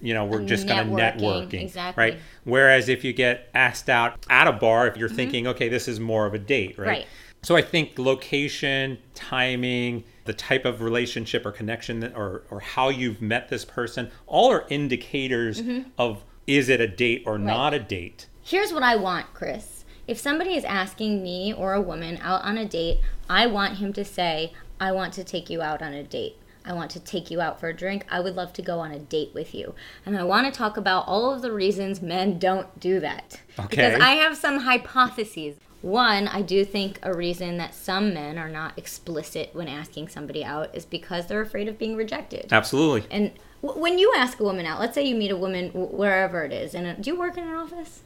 you 0.00 0.14
know, 0.14 0.24
we're 0.24 0.44
just 0.44 0.68
going 0.68 0.86
to 0.86 0.92
Networking, 0.92 1.62
exactly. 1.62 2.04
right? 2.04 2.18
Whereas 2.44 2.88
if 2.88 3.02
you 3.02 3.12
get 3.12 3.50
asked 3.54 3.88
out 3.88 4.24
at 4.30 4.46
a 4.46 4.52
bar, 4.52 4.86
if 4.86 4.96
you're 4.96 5.08
thinking, 5.08 5.48
okay, 5.48 5.68
this 5.68 5.88
is 5.88 5.98
more 5.98 6.26
of 6.26 6.34
a 6.34 6.38
date, 6.38 6.78
right? 6.78 6.86
Mm-hmm. 6.86 6.88
Right. 6.88 7.06
So 7.44 7.56
I 7.56 7.62
think 7.62 7.98
location, 7.98 8.98
timing, 9.14 10.04
the 10.24 10.32
type 10.32 10.64
of 10.64 10.80
relationship 10.80 11.44
or 11.44 11.52
connection 11.52 12.00
that, 12.00 12.16
or, 12.16 12.44
or 12.50 12.60
how 12.60 12.88
you've 12.88 13.20
met 13.20 13.50
this 13.50 13.66
person, 13.66 14.10
all 14.26 14.50
are 14.50 14.64
indicators 14.70 15.60
mm-hmm. 15.60 15.90
of 15.98 16.24
is 16.46 16.70
it 16.70 16.80
a 16.80 16.88
date 16.88 17.22
or 17.26 17.38
not 17.38 17.74
a 17.74 17.78
date. 17.78 18.28
Here's 18.42 18.72
what 18.72 18.82
I 18.82 18.96
want, 18.96 19.32
Chris. 19.34 19.84
If 20.06 20.18
somebody 20.18 20.54
is 20.54 20.64
asking 20.64 21.22
me 21.22 21.52
or 21.52 21.74
a 21.74 21.80
woman 21.80 22.18
out 22.22 22.42
on 22.44 22.58
a 22.58 22.64
date, 22.64 23.00
I 23.28 23.46
want 23.46 23.78
him 23.78 23.92
to 23.94 24.04
say, 24.04 24.52
I 24.80 24.92
want 24.92 25.12
to 25.14 25.24
take 25.24 25.48
you 25.48 25.62
out 25.62 25.82
on 25.82 25.92
a 25.92 26.02
date. 26.02 26.36
I 26.66 26.72
want 26.72 26.90
to 26.92 27.00
take 27.00 27.30
you 27.30 27.42
out 27.42 27.60
for 27.60 27.68
a 27.68 27.76
drink. 27.76 28.06
I 28.10 28.20
would 28.20 28.36
love 28.36 28.54
to 28.54 28.62
go 28.62 28.80
on 28.80 28.90
a 28.90 28.98
date 28.98 29.32
with 29.34 29.54
you. 29.54 29.74
And 30.06 30.16
I 30.16 30.24
want 30.24 30.46
to 30.46 30.58
talk 30.58 30.78
about 30.78 31.06
all 31.06 31.30
of 31.30 31.42
the 31.42 31.52
reasons 31.52 32.00
men 32.00 32.38
don't 32.38 32.80
do 32.80 33.00
that. 33.00 33.40
Because 33.56 34.00
I 34.00 34.12
have 34.12 34.36
some 34.36 34.60
hypotheses. 34.60 35.56
One, 35.84 36.28
I 36.28 36.40
do 36.40 36.64
think 36.64 36.98
a 37.02 37.12
reason 37.12 37.58
that 37.58 37.74
some 37.74 38.14
men 38.14 38.38
are 38.38 38.48
not 38.48 38.78
explicit 38.78 39.50
when 39.52 39.68
asking 39.68 40.08
somebody 40.08 40.42
out 40.42 40.74
is 40.74 40.86
because 40.86 41.26
they're 41.26 41.42
afraid 41.42 41.68
of 41.68 41.76
being 41.78 41.94
rejected. 41.94 42.50
Absolutely. 42.50 43.06
And 43.10 43.32
w- 43.60 43.78
when 43.78 43.98
you 43.98 44.10
ask 44.16 44.40
a 44.40 44.44
woman 44.44 44.64
out, 44.64 44.80
let's 44.80 44.94
say 44.94 45.04
you 45.04 45.14
meet 45.14 45.30
a 45.30 45.36
woman 45.36 45.66
w- 45.68 45.88
wherever 45.88 46.42
it 46.42 46.54
is, 46.54 46.74
and 46.74 46.86
uh, 46.86 46.94
do 46.94 47.10
you 47.10 47.18
work 47.18 47.36
in 47.36 47.44
an 47.44 47.54
office? 47.54 48.00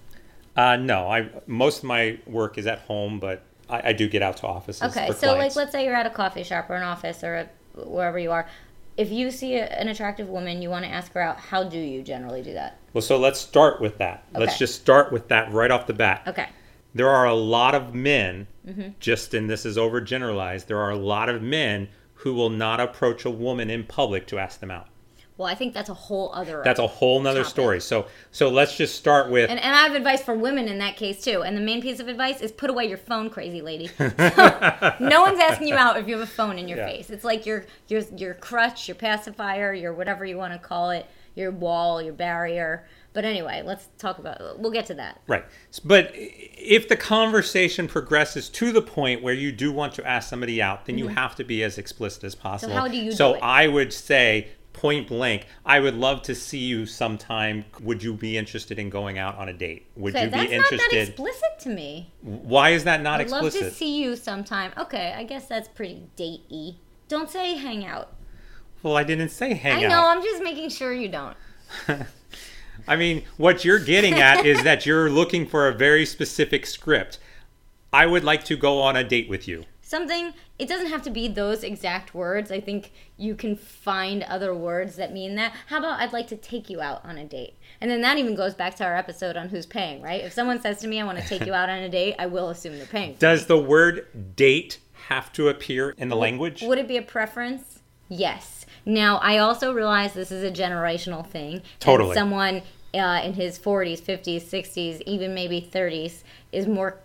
Uh, 0.56 0.74
no, 0.74 1.08
I 1.08 1.30
most 1.46 1.78
of 1.78 1.84
my 1.84 2.18
work 2.26 2.58
is 2.58 2.66
at 2.66 2.80
home, 2.80 3.20
but 3.20 3.44
I, 3.70 3.90
I 3.90 3.92
do 3.92 4.08
get 4.08 4.22
out 4.22 4.38
to 4.38 4.48
offices. 4.48 4.82
Okay, 4.82 5.12
so 5.12 5.34
like 5.34 5.54
let's 5.54 5.70
say 5.70 5.84
you're 5.84 5.94
at 5.94 6.04
a 6.04 6.10
coffee 6.10 6.42
shop 6.42 6.68
or 6.70 6.74
an 6.74 6.82
office 6.82 7.22
or 7.22 7.36
a, 7.36 7.80
wherever 7.84 8.18
you 8.18 8.32
are. 8.32 8.48
If 8.96 9.12
you 9.12 9.30
see 9.30 9.54
a, 9.54 9.66
an 9.66 9.86
attractive 9.86 10.28
woman, 10.28 10.62
you 10.62 10.68
want 10.68 10.84
to 10.84 10.90
ask 10.90 11.12
her 11.12 11.20
out. 11.20 11.36
How 11.36 11.62
do 11.62 11.78
you 11.78 12.02
generally 12.02 12.42
do 12.42 12.54
that? 12.54 12.76
well, 12.92 13.02
so 13.02 13.18
let's 13.18 13.38
start 13.38 13.80
with 13.80 13.98
that. 13.98 14.24
Let's 14.34 14.58
just 14.58 14.80
start 14.80 15.12
with 15.12 15.28
that 15.28 15.52
right 15.52 15.70
off 15.70 15.86
the 15.86 15.92
bat. 15.92 16.22
Okay. 16.26 16.48
There 16.98 17.08
are 17.08 17.26
a 17.26 17.34
lot 17.34 17.74
of 17.74 17.94
men, 17.94 18.46
Mm-hmm. 18.68 18.88
just 19.00 19.32
and 19.32 19.48
this 19.48 19.64
is 19.64 19.78
overgeneralized. 19.78 20.66
There 20.66 20.76
are 20.78 20.90
a 20.90 20.96
lot 20.96 21.30
of 21.30 21.40
men 21.40 21.88
who 22.16 22.34
will 22.34 22.50
not 22.50 22.80
approach 22.80 23.24
a 23.24 23.30
woman 23.30 23.70
in 23.70 23.84
public 23.84 24.26
to 24.26 24.38
ask 24.38 24.60
them 24.60 24.70
out. 24.70 24.88
Well, 25.38 25.48
I 25.48 25.54
think 25.54 25.72
that's 25.72 25.88
a 25.88 25.94
whole 25.94 26.30
other. 26.34 26.60
That's 26.64 26.80
a 26.80 26.86
whole 26.86 27.20
nother 27.20 27.40
Topic. 27.44 27.50
story. 27.50 27.80
So, 27.80 28.06
so 28.32 28.48
let's 28.50 28.76
just 28.76 28.96
start 28.96 29.30
with 29.30 29.48
and, 29.48 29.58
and 29.60 29.74
I 29.74 29.84
have 29.84 29.94
advice 29.94 30.20
for 30.20 30.34
women 30.34 30.66
in 30.68 30.78
that 30.80 30.96
case 30.96 31.22
too. 31.22 31.42
And 31.44 31.56
the 31.56 31.60
main 31.62 31.80
piece 31.80 32.00
of 32.00 32.08
advice 32.08 32.40
is 32.40 32.50
put 32.52 32.68
away 32.68 32.86
your 32.88 32.98
phone, 32.98 33.30
crazy 33.30 33.62
lady. 33.62 33.88
no 33.98 35.22
one's 35.22 35.38
asking 35.40 35.68
you 35.68 35.76
out 35.76 35.96
if 35.98 36.08
you 36.08 36.18
have 36.18 36.28
a 36.28 36.30
phone 36.30 36.58
in 36.58 36.68
your 36.68 36.78
Yeah. 36.78 36.86
face. 36.88 37.08
It's 37.10 37.24
like 37.24 37.46
your 37.46 37.64
your 37.86 38.02
your 38.16 38.34
crutch, 38.34 38.88
your 38.88 38.96
pacifier, 38.96 39.72
your 39.72 39.92
whatever 39.94 40.24
you 40.26 40.36
want 40.36 40.52
to 40.54 40.58
call 40.58 40.90
it, 40.90 41.06
your 41.36 41.52
wall, 41.52 42.02
your 42.02 42.12
barrier. 42.14 42.86
But 43.18 43.24
anyway, 43.24 43.64
let's 43.66 43.88
talk 43.98 44.20
about. 44.20 44.60
We'll 44.60 44.70
get 44.70 44.86
to 44.86 44.94
that. 44.94 45.20
Right. 45.26 45.44
But 45.84 46.12
if 46.14 46.88
the 46.88 46.94
conversation 46.96 47.88
progresses 47.88 48.48
to 48.50 48.70
the 48.70 48.80
point 48.80 49.24
where 49.24 49.34
you 49.34 49.50
do 49.50 49.72
want 49.72 49.92
to 49.94 50.06
ask 50.06 50.30
somebody 50.30 50.62
out, 50.62 50.86
then 50.86 50.98
you 50.98 51.08
have 51.08 51.34
to 51.34 51.42
be 51.42 51.64
as 51.64 51.78
explicit 51.78 52.22
as 52.22 52.36
possible. 52.36 52.74
Mm-hmm. 52.74 52.80
how 52.80 52.86
do 52.86 52.96
you 52.96 53.10
So 53.10 53.32
do? 53.32 53.40
I 53.40 53.66
would 53.66 53.92
say 53.92 54.46
point 54.72 55.08
blank, 55.08 55.46
I 55.66 55.80
would 55.80 55.96
love 55.96 56.22
to 56.22 56.34
see 56.36 56.58
you 56.60 56.86
sometime. 56.86 57.64
Would 57.80 58.04
you 58.04 58.14
be 58.14 58.38
interested 58.38 58.78
in 58.78 58.88
going 58.88 59.18
out 59.18 59.34
on 59.34 59.48
a 59.48 59.52
date? 59.52 59.86
Would 59.96 60.14
Okay, 60.14 60.26
you 60.26 60.30
that's 60.30 60.50
be 60.50 60.56
not 60.56 60.64
that 60.70 60.72
interested? 60.74 61.08
explicit 61.08 61.58
to 61.62 61.68
me. 61.70 62.12
Why 62.22 62.70
is 62.70 62.84
that 62.84 63.02
not 63.02 63.20
explicit? 63.20 63.56
I'd 63.56 63.64
love 63.64 63.72
to 63.72 63.76
see 63.76 64.00
you 64.00 64.14
sometime. 64.14 64.70
Okay, 64.78 65.12
I 65.16 65.24
guess 65.24 65.46
that's 65.48 65.66
pretty 65.66 66.04
datey. 66.16 66.76
Don't 67.08 67.28
say 67.28 67.56
hang 67.56 67.84
out. 67.84 68.12
well, 68.84 68.96
I 68.96 69.02
didn't 69.02 69.30
say 69.30 69.54
hang 69.54 69.82
I 69.82 69.86
out. 69.86 69.90
I 69.90 69.94
know. 69.96 70.06
I'm 70.06 70.22
just 70.22 70.40
making 70.40 70.68
sure 70.68 70.92
you 70.92 71.08
don't. 71.08 71.36
I 72.88 72.96
mean, 72.96 73.24
what 73.36 73.64
you're 73.64 73.78
getting 73.78 74.14
at 74.14 74.44
is 74.52 74.62
that 74.64 74.86
you're 74.86 75.10
looking 75.10 75.46
for 75.46 75.68
a 75.68 75.72
very 75.72 76.06
specific 76.06 76.66
script. 76.66 77.18
I 77.92 78.06
would 78.06 78.24
like 78.24 78.44
to 78.44 78.56
go 78.56 78.80
on 78.80 78.96
a 78.96 79.04
date 79.04 79.28
with 79.28 79.46
you. 79.48 79.64
Something. 79.80 80.34
It 80.58 80.68
doesn't 80.68 80.88
have 80.88 81.02
to 81.02 81.10
be 81.10 81.28
those 81.28 81.64
exact 81.64 82.14
words. 82.14 82.50
I 82.50 82.60
think 82.60 82.92
you 83.16 83.34
can 83.34 83.56
find 83.56 84.22
other 84.24 84.54
words 84.54 84.96
that 84.96 85.12
mean 85.12 85.34
that. 85.36 85.54
How 85.68 85.78
about 85.78 86.00
I'd 86.00 86.12
like 86.12 86.26
to 86.28 86.36
take 86.36 86.68
you 86.68 86.82
out 86.82 87.02
on 87.04 87.16
a 87.16 87.24
date? 87.24 87.54
And 87.80 87.90
then 87.90 88.02
that 88.02 88.18
even 88.18 88.34
goes 88.34 88.54
back 88.54 88.74
to 88.76 88.84
our 88.84 88.96
episode 88.96 89.36
on 89.36 89.48
who's 89.48 89.64
paying, 89.64 90.02
right? 90.02 90.22
If 90.22 90.32
someone 90.34 90.60
says 90.60 90.80
to 90.80 90.88
me, 90.88 91.00
"I 91.00 91.04
want 91.04 91.18
to 91.18 91.26
take 91.26 91.46
you 91.46 91.54
out 91.54 91.70
on 91.70 91.78
a 91.78 91.88
date," 91.88 92.16
I 92.18 92.26
will 92.26 92.50
assume 92.50 92.76
they're 92.76 92.86
paying. 92.86 93.14
Does 93.18 93.46
the 93.46 93.56
word 93.56 94.36
date 94.36 94.78
have 95.08 95.32
to 95.34 95.48
appear 95.48 95.94
in 95.96 96.08
the 96.08 96.16
language? 96.16 96.60
Would 96.62 96.78
it 96.78 96.88
be 96.88 96.98
a 96.98 97.02
preference? 97.02 97.80
Yes. 98.08 98.66
Now, 98.84 99.18
I 99.18 99.38
also 99.38 99.72
realize 99.72 100.12
this 100.14 100.32
is 100.32 100.42
a 100.42 100.50
generational 100.50 101.26
thing. 101.26 101.62
Totally. 101.78 102.14
someone 102.14 102.62
uh, 102.94 103.20
in 103.24 103.34
his 103.34 103.58
40s, 103.58 104.00
50s, 104.00 104.42
60s, 104.42 105.02
even 105.06 105.34
maybe 105.34 105.60
30s 105.60 106.22
is 106.52 106.66
more 106.66 106.98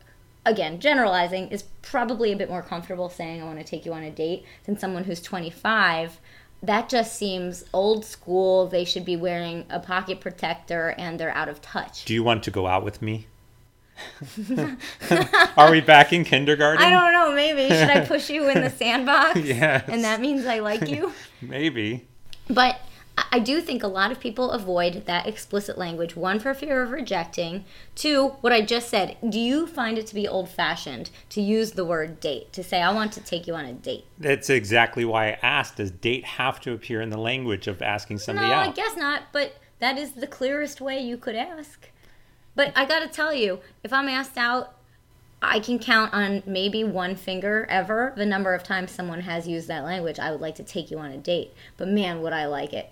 again, 0.46 0.80
generalizing, 0.80 1.50
is 1.50 1.64
probably 1.82 2.32
a 2.32 2.36
bit 2.36 2.50
more 2.50 2.62
comfortable 2.62 3.10
saying, 3.10 3.42
I 3.42 3.46
want 3.46 3.60
to 3.60 3.66
take 3.66 3.86
you 3.86 3.94
on 3.94 4.04
a 4.04 4.12
date 4.12 4.46
than 4.66 4.78
someone 4.78 5.06
who's 5.06 5.22
25. 5.22 6.20
That 6.62 6.90
just 6.90 7.16
seems 7.18 7.66
old 7.74 8.06
school. 8.06 8.68
They 8.68 8.86
should 8.86 9.06
be 9.06 9.16
wearing 9.16 9.66
a 9.70 9.80
pocket 9.80 10.22
protector 10.22 10.96
and 10.98 11.20
they're 11.20 11.36
out 11.36 11.50
of 11.50 11.62
touch. 11.62 12.06
Do 12.06 12.14
you 12.14 12.24
want 12.24 12.44
to 12.44 12.52
go 12.52 12.68
out 12.68 12.84
with 12.84 13.02
me? 13.02 13.28
Are 15.58 15.72
we 15.72 15.82
back 15.82 16.14
in 16.14 16.24
kindergarten? 16.24 16.84
I 16.84 16.90
don't 16.90 17.14
know, 17.14 17.34
maybe. 17.34 17.68
Should 17.68 17.90
I 17.90 18.06
push 18.06 18.30
you 18.30 18.50
in 18.50 18.62
the 18.62 18.70
sandbox? 18.78 19.40
Yes. 19.40 19.84
And 19.88 20.04
that 20.04 20.20
means 20.20 20.46
I 20.46 20.60
like 20.60 20.88
you? 20.90 21.14
Maybe. 21.42 22.08
But 22.50 22.80
I 23.16 23.40
do 23.40 23.62
think 23.62 23.84
a 23.84 23.88
lot 23.88 24.12
of 24.12 24.20
people 24.20 24.52
avoid 24.52 25.06
that 25.06 25.28
explicit 25.28 25.78
language. 25.78 26.16
One, 26.16 26.40
for 26.40 26.54
fear 26.54 26.82
of 26.82 26.92
rejecting. 26.92 27.66
Two, 27.96 28.30
what 28.42 28.54
I 28.54 28.62
just 28.62 28.90
said. 28.90 29.18
Do 29.28 29.40
you 29.40 29.68
find 29.68 29.98
it 29.98 30.08
to 30.08 30.16
be 30.16 30.28
old 30.28 30.50
fashioned 30.50 31.12
to 31.30 31.42
use 31.42 31.72
the 31.72 31.86
word 31.86 32.20
date, 32.20 32.52
to 32.54 32.64
say, 32.64 32.82
I 32.82 32.92
want 32.92 33.12
to 33.14 33.22
take 33.22 33.46
you 33.46 33.54
on 33.54 33.66
a 33.66 33.74
date? 33.74 34.06
That's 34.18 34.50
exactly 34.50 35.06
why 35.06 35.30
I 35.30 35.40
asked. 35.44 35.78
Does 35.78 35.92
date 35.92 36.26
have 36.26 36.60
to 36.62 36.74
appear 36.74 37.02
in 37.02 37.10
the 37.10 37.20
language 37.20 37.68
of 37.68 37.82
asking 37.82 38.20
somebody 38.20 38.48
no, 38.48 38.54
out? 38.54 38.70
I 38.70 38.72
guess 38.72 38.96
not, 38.96 39.24
but 39.32 39.58
that 39.80 39.98
is 39.98 40.14
the 40.14 40.28
clearest 40.28 40.82
way 40.82 41.00
you 41.00 41.18
could 41.18 41.36
ask. 41.36 41.90
But 42.56 42.72
I 42.76 42.86
gotta 42.86 43.08
tell 43.08 43.34
you, 43.34 43.60
if 43.84 43.92
I'm 43.92 44.08
asked 44.08 44.38
out, 44.38 44.76
I 45.42 45.60
can 45.60 45.78
count 45.78 46.14
on 46.14 46.42
maybe 46.46 46.84
one 46.84 47.16
finger 47.16 47.68
ever 47.70 48.14
the 48.16 48.26
number 48.26 48.54
of 48.54 48.64
times 48.64 48.92
someone 48.92 49.22
has 49.22 49.48
used 49.48 49.68
that 49.68 49.84
language. 49.84 50.20
I 50.20 50.32
would 50.32 50.40
like 50.40 50.56
to 50.56 50.64
take 50.64 50.90
you 50.90 51.00
on 51.00 51.12
a 51.12 51.18
date. 51.18 51.54
But 51.78 51.90
man, 51.90 52.22
would 52.22 52.34
I 52.34 52.46
like 52.46 52.74
it. 52.74 52.90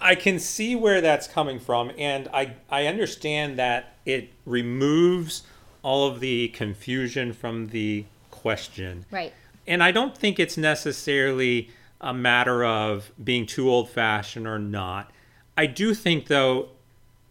I 0.00 0.14
can 0.14 0.38
see 0.38 0.74
where 0.74 1.00
that's 1.00 1.26
coming 1.26 1.60
from, 1.60 1.92
and 1.98 2.28
I, 2.32 2.54
I 2.70 2.86
understand 2.86 3.58
that 3.58 3.96
it 4.06 4.30
removes 4.46 5.42
all 5.82 6.08
of 6.08 6.20
the 6.20 6.48
confusion 6.48 7.32
from 7.32 7.68
the 7.68 8.06
question. 8.30 9.04
Right. 9.10 9.32
And 9.66 9.82
I 9.82 9.92
don't 9.92 10.16
think 10.16 10.40
it's 10.40 10.56
necessarily 10.56 11.70
a 12.00 12.14
matter 12.14 12.64
of 12.64 13.12
being 13.22 13.46
too 13.46 13.68
old 13.68 13.90
fashioned 13.90 14.46
or 14.46 14.58
not. 14.58 15.10
I 15.56 15.66
do 15.66 15.92
think, 15.94 16.26
though, 16.28 16.70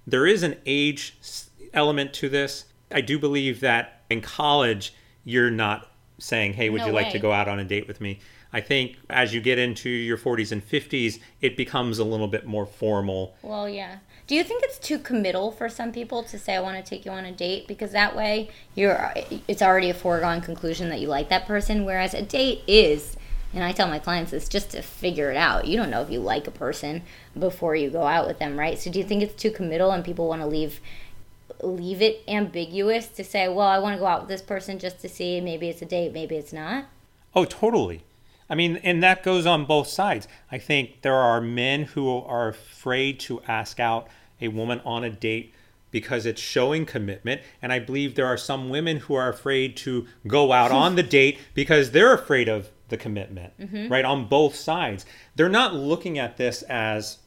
there 0.06 0.28
is 0.28 0.44
an 0.44 0.58
age 0.66 1.18
element 1.74 2.14
to 2.14 2.30
this. 2.30 2.66
I 2.92 3.02
do 3.02 3.18
believe 3.18 3.60
that 3.62 4.02
in 4.10 4.22
college, 4.22 4.94
you're 5.24 5.52
not 5.52 5.92
saying, 6.20 6.54
hey, 6.54 6.70
would 6.70 6.82
No 6.82 6.88
you 6.88 6.94
like 6.94 7.12
to 7.12 7.20
go 7.20 7.32
out 7.32 7.48
on 7.48 7.60
a 7.60 7.66
date 7.66 7.88
with 7.88 8.00
me? 8.02 8.20
I 8.52 8.62
think 8.62 8.98
as 9.10 9.34
you 9.34 9.42
get 9.42 9.60
into 9.60 9.90
your 9.90 10.18
40s 10.18 10.52
and 10.52 10.68
50s, 10.68 11.20
it 11.42 11.56
becomes 11.56 12.00
a 12.00 12.04
little 12.04 12.28
bit 12.28 12.46
more 12.46 12.66
formal. 12.66 13.36
Well, 13.42 13.70
yeah. 13.70 14.00
Do 14.26 14.36
you 14.36 14.44
think 14.44 14.64
it's 14.64 14.80
too 14.80 15.00
committal 15.00 15.52
for 15.52 15.70
some 15.70 15.92
people 15.92 16.24
to 16.24 16.38
say 16.38 16.56
I 16.56 16.60
want 16.60 16.78
to 16.78 16.88
take 16.88 17.06
you 17.06 17.12
on 17.12 17.26
a 17.26 17.32
date 17.32 17.68
because 17.68 17.92
that 17.92 18.16
way 18.16 18.50
you're 18.76 19.12
it's 19.48 19.62
already 19.62 19.90
a 19.90 19.94
foregone 19.94 20.42
conclusion 20.42 20.90
that 20.90 21.00
you 21.00 21.08
like 21.08 21.30
that 21.30 21.48
person 21.48 21.84
whereas 21.84 22.14
a 22.14 22.22
date 22.22 22.62
is 22.68 23.18
and 23.54 23.64
I 23.64 23.72
tell 23.72 23.88
my 23.88 23.98
clients 23.98 24.30
this 24.30 24.48
just 24.48 24.70
to 24.72 24.84
figure 24.84 25.32
it 25.32 25.38
out. 25.38 25.66
You 25.66 25.78
don't 25.78 25.90
know 25.90 26.02
if 26.02 26.12
you 26.12 26.20
like 26.20 26.46
a 26.46 26.52
person 26.52 27.02
before 27.38 27.76
you 27.76 27.90
go 27.90 28.04
out 28.04 28.28
with 28.28 28.38
them, 28.38 28.60
right? 28.60 28.78
So 28.78 28.92
do 28.92 29.00
you 29.00 29.06
think 29.06 29.24
it's 29.24 29.34
too 29.34 29.50
committal 29.50 29.92
and 29.92 30.06
people 30.06 30.28
want 30.28 30.42
to 30.42 30.48
leave 30.48 30.80
leave 31.62 32.02
it 32.02 32.24
ambiguous 32.28 33.08
to 33.08 33.24
say, 33.24 33.48
"Well, 33.48 33.68
I 33.68 33.80
want 33.80 33.96
to 33.96 34.00
go 34.00 34.06
out 34.06 34.22
with 34.22 34.30
this 34.30 34.42
person 34.42 34.80
just 34.80 35.02
to 35.02 35.10
see 35.10 35.42
maybe 35.42 35.70
it's 35.70 35.82
a 35.82 35.86
date, 35.86 36.14
maybe 36.14 36.36
it's 36.36 36.54
not?" 36.54 36.86
Oh, 37.36 37.46
totally. 37.46 38.04
I 38.50 38.56
mean, 38.56 38.78
and 38.78 39.04
that 39.04 39.24
goes 39.24 39.46
on 39.46 39.66
both 39.66 39.88
sides. 39.88 40.28
I 40.52 40.58
think 40.58 41.02
there 41.02 41.16
are 41.16 41.40
men 41.40 41.84
who 41.84 42.18
are 42.18 42.50
afraid 42.50 43.20
to 43.22 43.42
ask 43.48 43.80
out 43.80 44.08
a 44.42 44.48
woman 44.48 44.82
on 44.86 45.04
a 45.04 45.10
date 45.10 45.54
because 45.92 46.26
it's 46.26 46.42
showing 46.42 46.86
commitment. 46.86 47.42
And 47.62 47.72
I 47.72 47.80
believe 47.80 48.16
there 48.16 48.28
are 48.28 48.38
some 48.38 48.70
women 48.70 48.98
who 48.98 49.16
are 49.16 49.30
afraid 49.30 49.76
to 49.78 50.08
go 50.28 50.52
out 50.52 50.72
on 50.72 50.96
the 50.96 51.04
date 51.04 51.40
because 51.54 51.92
they're 51.92 52.14
afraid 52.14 52.48
of 52.48 52.70
the 52.90 52.98
commitment, 52.98 53.54
mm-hmm. 53.60 53.92
right? 53.92 54.06
On 54.06 54.26
both 54.26 54.56
sides. 54.56 55.06
They're 55.36 55.50
not 55.50 55.76
looking 55.76 56.18
at 56.18 56.38
this 56.38 56.64
as 56.64 57.20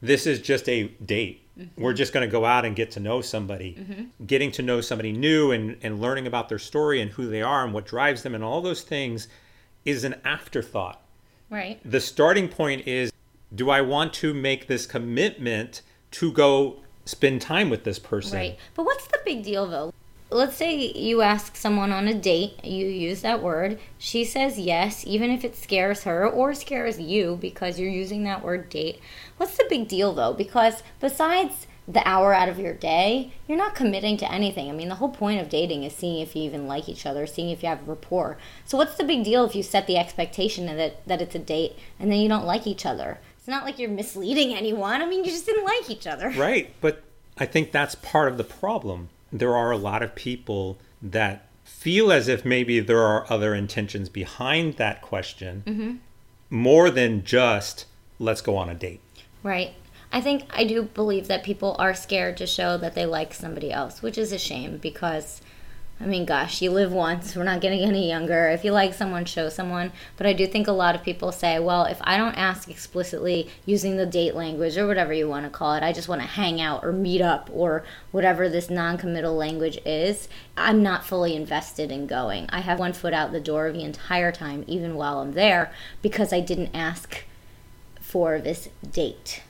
this 0.00 0.26
is 0.26 0.40
just 0.40 0.68
a 0.68 0.88
date. 1.04 1.42
Mm-hmm. 1.58 1.82
We're 1.82 1.92
just 1.92 2.12
going 2.12 2.26
to 2.26 2.30
go 2.30 2.44
out 2.44 2.64
and 2.64 2.74
get 2.74 2.90
to 2.92 3.00
know 3.00 3.20
somebody. 3.20 3.76
Mm-hmm. 3.78 4.24
Getting 4.26 4.52
to 4.52 4.62
know 4.62 4.80
somebody 4.80 5.12
new 5.12 5.52
and, 5.52 5.76
and 5.82 6.00
learning 6.00 6.26
about 6.26 6.48
their 6.48 6.58
story 6.58 7.00
and 7.00 7.10
who 7.10 7.28
they 7.28 7.42
are 7.42 7.64
and 7.64 7.74
what 7.74 7.86
drives 7.86 8.22
them 8.22 8.34
and 8.34 8.42
all 8.42 8.62
those 8.62 8.82
things 8.82 9.28
is 9.84 10.04
an 10.04 10.16
afterthought. 10.24 11.00
Right. 11.48 11.80
The 11.84 12.00
starting 12.00 12.48
point 12.48 12.86
is 12.86 13.12
do 13.54 13.70
I 13.70 13.80
want 13.80 14.12
to 14.14 14.32
make 14.32 14.66
this 14.66 14.86
commitment 14.86 15.82
to 16.12 16.32
go 16.32 16.80
spend 17.04 17.42
time 17.42 17.70
with 17.70 17.84
this 17.84 17.98
person? 17.98 18.38
Right. 18.38 18.58
But 18.74 18.84
what's 18.84 19.06
the 19.06 19.18
big 19.24 19.42
deal 19.42 19.66
though? 19.66 19.92
Let's 20.32 20.56
say 20.56 20.92
you 20.92 21.22
ask 21.22 21.56
someone 21.56 21.90
on 21.90 22.06
a 22.06 22.14
date, 22.14 22.64
you 22.64 22.86
use 22.86 23.22
that 23.22 23.42
word, 23.42 23.80
she 23.98 24.24
says 24.24 24.60
yes, 24.60 25.04
even 25.04 25.28
if 25.30 25.44
it 25.44 25.56
scares 25.56 26.04
her 26.04 26.24
or 26.24 26.54
scares 26.54 27.00
you 27.00 27.36
because 27.40 27.80
you're 27.80 27.90
using 27.90 28.22
that 28.24 28.44
word 28.44 28.68
date. 28.68 29.00
What's 29.38 29.56
the 29.56 29.66
big 29.68 29.88
deal 29.88 30.12
though? 30.12 30.32
Because 30.32 30.84
besides 31.00 31.66
the 31.90 32.06
hour 32.06 32.32
out 32.32 32.48
of 32.48 32.58
your 32.58 32.72
day, 32.72 33.32
you're 33.48 33.58
not 33.58 33.74
committing 33.74 34.16
to 34.18 34.32
anything. 34.32 34.70
I 34.70 34.72
mean, 34.72 34.88
the 34.88 34.94
whole 34.94 35.08
point 35.08 35.40
of 35.40 35.48
dating 35.48 35.82
is 35.82 35.92
seeing 35.92 36.20
if 36.20 36.36
you 36.36 36.42
even 36.44 36.68
like 36.68 36.88
each 36.88 37.04
other, 37.04 37.26
seeing 37.26 37.50
if 37.50 37.62
you 37.62 37.68
have 37.68 37.88
rapport. 37.88 38.38
So 38.64 38.78
what's 38.78 38.94
the 38.94 39.02
big 39.02 39.24
deal 39.24 39.44
if 39.44 39.56
you 39.56 39.62
set 39.64 39.86
the 39.86 39.96
expectation 39.96 40.66
that 40.66 41.04
that 41.06 41.20
it's 41.20 41.34
a 41.34 41.40
date 41.40 41.76
and 41.98 42.10
then 42.10 42.20
you 42.20 42.28
don't 42.28 42.46
like 42.46 42.66
each 42.66 42.86
other? 42.86 43.18
It's 43.36 43.48
not 43.48 43.64
like 43.64 43.78
you're 43.78 43.90
misleading 43.90 44.54
anyone. 44.54 45.02
I 45.02 45.06
mean, 45.06 45.24
you 45.24 45.30
just 45.30 45.46
didn't 45.46 45.64
like 45.64 45.90
each 45.90 46.06
other. 46.06 46.30
Right. 46.36 46.72
But 46.80 47.02
I 47.36 47.46
think 47.46 47.72
that's 47.72 47.94
part 47.96 48.30
of 48.30 48.38
the 48.38 48.44
problem. 48.44 49.08
There 49.32 49.56
are 49.56 49.72
a 49.72 49.76
lot 49.76 50.02
of 50.02 50.14
people 50.14 50.78
that 51.02 51.46
feel 51.64 52.12
as 52.12 52.28
if 52.28 52.44
maybe 52.44 52.80
there 52.80 53.02
are 53.02 53.26
other 53.30 53.54
intentions 53.54 54.08
behind 54.08 54.76
that 54.76 55.02
question 55.02 55.62
mm-hmm. 55.66 55.96
more 56.50 56.90
than 56.90 57.24
just 57.24 57.86
let's 58.18 58.40
go 58.40 58.56
on 58.56 58.68
a 58.68 58.74
date. 58.74 59.00
Right. 59.42 59.74
I 60.12 60.20
think 60.20 60.44
I 60.50 60.64
do 60.64 60.82
believe 60.82 61.28
that 61.28 61.44
people 61.44 61.76
are 61.78 61.94
scared 61.94 62.36
to 62.38 62.46
show 62.46 62.76
that 62.78 62.94
they 62.94 63.06
like 63.06 63.32
somebody 63.32 63.70
else, 63.70 64.02
which 64.02 64.18
is 64.18 64.32
a 64.32 64.38
shame 64.38 64.78
because, 64.78 65.40
I 66.00 66.06
mean, 66.06 66.24
gosh, 66.24 66.60
you 66.60 66.72
live 66.72 66.92
once. 66.92 67.36
We're 67.36 67.44
not 67.44 67.60
getting 67.60 67.82
any 67.82 68.08
younger. 68.08 68.48
If 68.48 68.64
you 68.64 68.72
like 68.72 68.92
someone, 68.92 69.24
show 69.24 69.48
someone. 69.48 69.92
But 70.16 70.26
I 70.26 70.32
do 70.32 70.48
think 70.48 70.66
a 70.66 70.72
lot 70.72 70.96
of 70.96 71.04
people 71.04 71.30
say, 71.30 71.60
well, 71.60 71.84
if 71.84 71.98
I 72.02 72.16
don't 72.16 72.34
ask 72.34 72.68
explicitly 72.68 73.50
using 73.64 73.98
the 73.98 74.04
date 74.04 74.34
language 74.34 74.76
or 74.76 74.88
whatever 74.88 75.12
you 75.12 75.28
want 75.28 75.44
to 75.44 75.50
call 75.50 75.74
it, 75.74 75.84
I 75.84 75.92
just 75.92 76.08
want 76.08 76.22
to 76.22 76.26
hang 76.26 76.60
out 76.60 76.84
or 76.84 76.90
meet 76.90 77.20
up 77.20 77.48
or 77.52 77.84
whatever 78.10 78.48
this 78.48 78.68
non 78.68 78.98
committal 78.98 79.36
language 79.36 79.78
is, 79.86 80.28
I'm 80.56 80.82
not 80.82 81.06
fully 81.06 81.36
invested 81.36 81.92
in 81.92 82.08
going. 82.08 82.46
I 82.50 82.62
have 82.62 82.80
one 82.80 82.94
foot 82.94 83.14
out 83.14 83.30
the 83.30 83.38
door 83.38 83.70
the 83.70 83.84
entire 83.84 84.32
time, 84.32 84.64
even 84.66 84.96
while 84.96 85.20
I'm 85.20 85.34
there, 85.34 85.72
because 86.02 86.32
I 86.32 86.40
didn't 86.40 86.74
ask 86.74 87.22
for 88.00 88.40
this 88.40 88.70
date. 88.90 89.42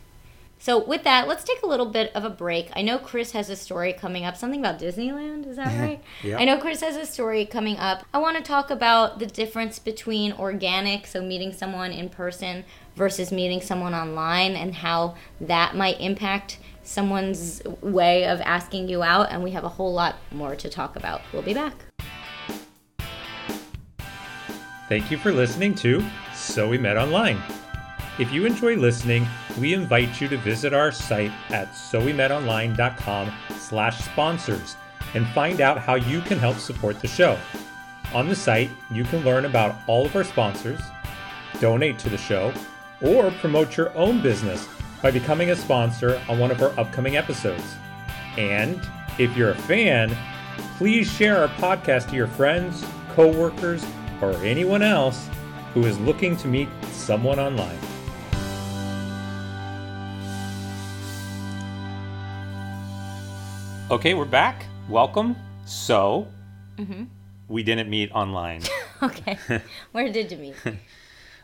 So 0.60 0.78
with 0.78 1.04
that, 1.04 1.26
let's 1.26 1.42
take 1.42 1.62
a 1.62 1.66
little 1.66 1.86
bit 1.86 2.12
of 2.14 2.22
a 2.22 2.28
break. 2.28 2.70
I 2.76 2.82
know 2.82 2.98
Chris 2.98 3.32
has 3.32 3.48
a 3.48 3.56
story 3.56 3.94
coming 3.94 4.26
up, 4.26 4.36
something 4.36 4.60
about 4.60 4.78
Disneyland, 4.78 5.46
is 5.46 5.56
that 5.56 5.80
right? 5.80 6.02
Yeah. 6.22 6.36
I 6.36 6.44
know 6.44 6.58
Chris 6.58 6.82
has 6.82 6.96
a 6.96 7.06
story 7.06 7.46
coming 7.46 7.78
up. 7.78 8.04
I 8.12 8.18
want 8.18 8.36
to 8.36 8.42
talk 8.42 8.70
about 8.70 9.20
the 9.20 9.26
difference 9.26 9.78
between 9.78 10.34
organic, 10.34 11.06
so 11.06 11.22
meeting 11.22 11.54
someone 11.54 11.92
in 11.92 12.10
person 12.10 12.64
versus 12.94 13.32
meeting 13.32 13.62
someone 13.62 13.94
online 13.94 14.54
and 14.54 14.74
how 14.74 15.16
that 15.40 15.74
might 15.74 15.98
impact 15.98 16.58
someone's 16.82 17.62
way 17.80 18.26
of 18.26 18.42
asking 18.42 18.90
you 18.90 19.02
out 19.02 19.30
and 19.30 19.42
we 19.42 19.52
have 19.52 19.64
a 19.64 19.68
whole 19.68 19.94
lot 19.94 20.16
more 20.30 20.54
to 20.56 20.68
talk 20.68 20.94
about. 20.94 21.22
We'll 21.32 21.40
be 21.40 21.54
back. 21.54 21.74
Thank 24.90 25.10
you 25.10 25.16
for 25.16 25.32
listening 25.32 25.74
to 25.76 26.04
So 26.34 26.68
We 26.68 26.76
Met 26.76 26.98
Online. 26.98 27.40
If 28.20 28.30
you 28.34 28.44
enjoy 28.44 28.76
listening, 28.76 29.26
we 29.58 29.72
invite 29.72 30.20
you 30.20 30.28
to 30.28 30.36
visit 30.36 30.74
our 30.74 30.92
site 30.92 31.32
at 31.48 31.72
sowemetonline.com 31.72 33.32
slash 33.56 34.04
sponsors 34.04 34.76
and 35.14 35.26
find 35.28 35.62
out 35.62 35.78
how 35.78 35.94
you 35.94 36.20
can 36.20 36.38
help 36.38 36.58
support 36.58 37.00
the 37.00 37.08
show. 37.08 37.38
On 38.12 38.28
the 38.28 38.36
site, 38.36 38.68
you 38.90 39.04
can 39.04 39.24
learn 39.24 39.46
about 39.46 39.74
all 39.86 40.04
of 40.04 40.14
our 40.14 40.22
sponsors, 40.22 40.82
donate 41.60 41.98
to 42.00 42.10
the 42.10 42.18
show, 42.18 42.52
or 43.00 43.30
promote 43.30 43.78
your 43.78 43.90
own 43.96 44.20
business 44.20 44.68
by 45.00 45.10
becoming 45.10 45.52
a 45.52 45.56
sponsor 45.56 46.20
on 46.28 46.38
one 46.38 46.50
of 46.50 46.60
our 46.60 46.78
upcoming 46.78 47.16
episodes. 47.16 47.74
And 48.36 48.78
if 49.16 49.34
you're 49.34 49.52
a 49.52 49.62
fan, 49.62 50.14
please 50.76 51.10
share 51.10 51.38
our 51.38 51.48
podcast 51.56 52.10
to 52.10 52.16
your 52.16 52.26
friends, 52.26 52.84
coworkers, 53.14 53.82
or 54.20 54.32
anyone 54.44 54.82
else 54.82 55.26
who 55.72 55.86
is 55.86 55.98
looking 56.00 56.36
to 56.36 56.48
meet 56.48 56.68
someone 56.92 57.38
online. 57.38 57.78
Okay, 63.90 64.14
we're 64.14 64.24
back. 64.24 64.66
Welcome. 64.88 65.34
So, 65.66 66.28
we 67.48 67.62
didn't 67.62 67.90
meet 67.90 68.10
online. 68.12 68.62
Okay. 69.02 69.38
Where 69.92 70.12
did 70.12 70.30
you 70.30 70.36
meet? 70.36 70.54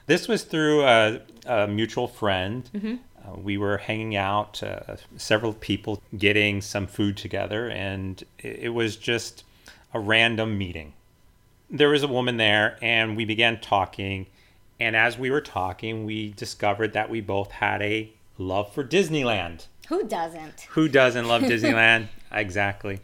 This 0.06 0.28
was 0.28 0.44
through 0.44 0.84
a, 0.84 1.22
a 1.46 1.66
mutual 1.66 2.06
friend. 2.06 3.00
Uh, 3.18 3.36
we 3.36 3.56
were 3.56 3.78
hanging 3.78 4.14
out, 4.14 4.62
uh, 4.62 4.96
several 5.16 5.54
people 5.54 6.02
getting 6.16 6.60
some 6.60 6.86
food 6.86 7.16
together, 7.16 7.68
and 7.68 8.22
it, 8.38 8.58
it 8.64 8.68
was 8.68 8.96
just 8.96 9.42
a 9.94 9.98
random 9.98 10.58
meeting. 10.58 10.92
There 11.70 11.88
was 11.88 12.02
a 12.02 12.08
woman 12.08 12.36
there, 12.36 12.76
and 12.82 13.16
we 13.16 13.24
began 13.24 13.58
talking. 13.58 14.26
And 14.78 14.94
as 14.94 15.18
we 15.18 15.30
were 15.30 15.40
talking, 15.40 16.04
we 16.04 16.32
discovered 16.34 16.92
that 16.92 17.08
we 17.08 17.22
both 17.22 17.50
had 17.52 17.80
a 17.80 18.12
love 18.38 18.72
for 18.74 18.84
Disneyland. 18.84 19.66
Who 19.88 20.06
doesn't? 20.06 20.68
Who 20.70 20.88
doesn't 20.88 21.26
love 21.26 21.42
Disneyland? 21.52 22.08
Exactly. 22.40 23.00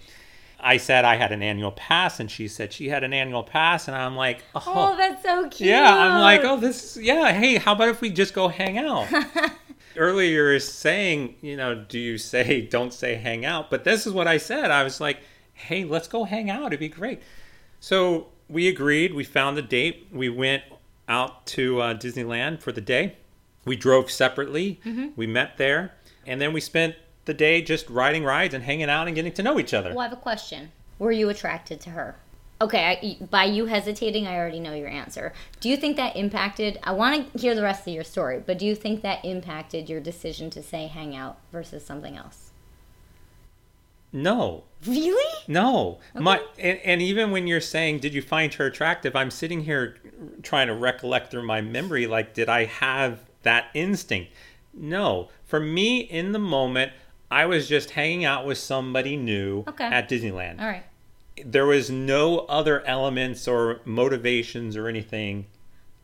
I 0.64 0.76
said 0.76 1.04
I 1.04 1.16
had 1.16 1.32
an 1.32 1.42
annual 1.42 1.72
pass, 1.72 2.20
and 2.20 2.30
she 2.30 2.46
said 2.46 2.72
she 2.72 2.88
had 2.88 3.02
an 3.02 3.12
annual 3.12 3.42
pass, 3.42 3.88
and 3.88 3.96
I'm 3.96 4.14
like, 4.14 4.44
oh, 4.54 4.62
Oh, 4.66 4.96
that's 4.96 5.22
so 5.22 5.48
cute. 5.48 5.70
yeah. 5.70 5.92
I'm 5.92 6.20
like, 6.20 6.42
oh, 6.44 6.56
this, 6.56 6.96
yeah. 7.00 7.32
Hey, 7.32 7.56
how 7.56 7.72
about 7.72 7.88
if 7.88 8.00
we 8.00 8.10
just 8.10 8.32
go 8.32 8.46
hang 8.48 8.78
out? 8.78 9.08
Earlier, 9.96 10.52
is 10.54 10.66
saying, 10.70 11.34
you 11.42 11.56
know, 11.56 11.74
do 11.74 11.98
you 11.98 12.16
say 12.16 12.60
don't 12.70 12.94
say 12.94 13.16
hang 13.16 13.44
out? 13.44 13.70
But 13.70 13.84
this 13.84 14.06
is 14.06 14.12
what 14.12 14.26
I 14.28 14.38
said. 14.38 14.70
I 14.70 14.84
was 14.84 15.00
like, 15.00 15.18
hey, 15.52 15.84
let's 15.84 16.08
go 16.08 16.24
hang 16.24 16.48
out. 16.48 16.66
It'd 16.68 16.78
be 16.80 16.88
great. 16.88 17.20
So 17.80 18.28
we 18.48 18.68
agreed. 18.68 19.12
We 19.14 19.24
found 19.24 19.56
the 19.56 19.62
date. 19.62 20.06
We 20.12 20.28
went 20.28 20.62
out 21.08 21.44
to 21.48 21.80
uh, 21.80 21.94
Disneyland 21.94 22.60
for 22.62 22.72
the 22.72 22.80
day. 22.80 23.16
We 23.64 23.76
drove 23.76 24.10
separately. 24.10 24.80
We 25.16 25.26
met 25.26 25.56
there, 25.58 25.92
and 26.26 26.40
then 26.40 26.52
we 26.52 26.60
spent 26.60 26.94
the 27.24 27.34
day 27.34 27.62
just 27.62 27.88
riding 27.88 28.24
rides 28.24 28.54
and 28.54 28.64
hanging 28.64 28.90
out 28.90 29.06
and 29.06 29.14
getting 29.14 29.32
to 29.32 29.42
know 29.42 29.58
each 29.58 29.74
other. 29.74 29.90
Well, 29.90 30.00
I 30.00 30.04
have 30.04 30.12
a 30.12 30.16
question. 30.16 30.72
Were 30.98 31.12
you 31.12 31.28
attracted 31.28 31.80
to 31.82 31.90
her? 31.90 32.16
Okay, 32.60 33.18
I, 33.20 33.24
by 33.24 33.44
you 33.44 33.66
hesitating, 33.66 34.26
I 34.26 34.36
already 34.36 34.60
know 34.60 34.74
your 34.74 34.88
answer. 34.88 35.32
Do 35.60 35.68
you 35.68 35.76
think 35.76 35.96
that 35.96 36.16
impacted? 36.16 36.78
I 36.84 36.92
want 36.92 37.32
to 37.32 37.38
hear 37.38 37.54
the 37.54 37.62
rest 37.62 37.86
of 37.86 37.92
your 37.92 38.04
story, 38.04 38.42
but 38.44 38.58
do 38.58 38.66
you 38.66 38.76
think 38.76 39.02
that 39.02 39.24
impacted 39.24 39.88
your 39.88 40.00
decision 40.00 40.48
to 40.50 40.62
say 40.62 40.86
hang 40.86 41.16
out 41.16 41.38
versus 41.50 41.84
something 41.84 42.16
else? 42.16 42.50
No, 44.12 44.64
Really? 44.86 45.44
No, 45.46 46.00
my 46.14 46.42
and, 46.58 46.78
and 46.80 47.02
even 47.02 47.30
when 47.30 47.46
you're 47.46 47.60
saying, 47.60 48.00
"Did 48.00 48.14
you 48.14 48.22
find 48.22 48.52
her 48.54 48.66
attractive?" 48.66 49.14
I'm 49.14 49.30
sitting 49.30 49.62
here 49.62 49.96
trying 50.42 50.66
to 50.66 50.74
recollect 50.74 51.30
through 51.30 51.46
my 51.46 51.60
memory, 51.60 52.06
like, 52.06 52.34
did 52.34 52.48
I 52.48 52.64
have 52.64 53.20
that 53.42 53.66
instinct? 53.74 54.32
No, 54.74 55.28
for 55.44 55.60
me, 55.60 56.00
in 56.00 56.32
the 56.32 56.40
moment, 56.40 56.92
I 57.32 57.46
was 57.46 57.68
just 57.68 57.90
hanging 57.90 58.24
out 58.24 58.46
with 58.46 58.58
somebody 58.58 59.16
new 59.16 59.64
Okay. 59.68 59.84
at 59.84 60.08
Disneyland. 60.08 60.60
All 60.60 60.66
right. 60.66 60.84
There 61.44 61.66
was 61.66 61.90
no 61.90 62.40
other 62.40 62.84
elements 62.86 63.48
or 63.48 63.80
motivations 63.84 64.76
or 64.76 64.86
anything 64.86 65.46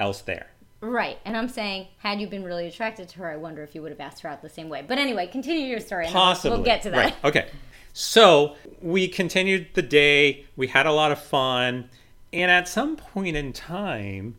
else 0.00 0.22
there. 0.22 0.46
Right. 0.80 1.18
And 1.24 1.36
I'm 1.36 1.48
saying, 1.48 1.88
had 1.98 2.20
you 2.20 2.28
been 2.28 2.44
really 2.44 2.66
attracted 2.66 3.08
to 3.10 3.18
her, 3.18 3.30
I 3.30 3.36
wonder 3.36 3.62
if 3.62 3.74
you 3.74 3.82
would 3.82 3.90
have 3.90 4.00
asked 4.00 4.22
her 4.22 4.28
out 4.28 4.40
the 4.42 4.48
same 4.48 4.68
way. 4.68 4.84
But 4.86 4.98
anyway, 4.98 5.26
continue 5.26 5.66
your 5.66 5.80
story. 5.80 6.06
And 6.06 6.14
we'll- 6.14 6.22
Possibly. 6.22 6.56
We'll 6.56 6.64
get 6.64 6.82
to 6.82 6.90
that. 6.90 6.96
Right. 6.96 7.14
Okay. 7.24 7.46
So 7.92 8.54
we 8.80 9.08
continued 9.08 9.66
the 9.74 9.82
day. 9.82 10.46
We 10.56 10.68
had 10.68 10.86
a 10.86 10.92
lot 10.92 11.10
of 11.12 11.20
fun. 11.20 11.90
And 12.32 12.50
at 12.50 12.68
some 12.68 12.96
point 12.96 13.36
in 13.36 13.52
time, 13.52 14.36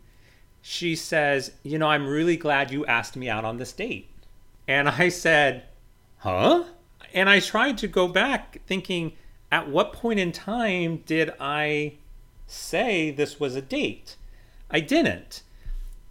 she 0.62 0.96
says, 0.96 1.52
You 1.62 1.78
know, 1.78 1.88
I'm 1.88 2.06
really 2.08 2.36
glad 2.36 2.70
you 2.70 2.84
asked 2.86 3.16
me 3.16 3.28
out 3.28 3.44
on 3.44 3.58
this 3.58 3.72
date. 3.72 4.08
And 4.66 4.88
I 4.88 5.08
said, 5.10 5.64
Huh? 6.18 6.64
And 7.14 7.28
I 7.28 7.40
tried 7.40 7.78
to 7.78 7.88
go 7.88 8.08
back 8.08 8.60
thinking, 8.66 9.12
At 9.50 9.68
what 9.68 9.92
point 9.92 10.20
in 10.20 10.32
time 10.32 11.02
did 11.06 11.32
I 11.40 11.94
say 12.46 13.10
this 13.10 13.40
was 13.40 13.56
a 13.56 13.62
date? 13.62 14.16
I 14.70 14.80
didn't. 14.80 15.42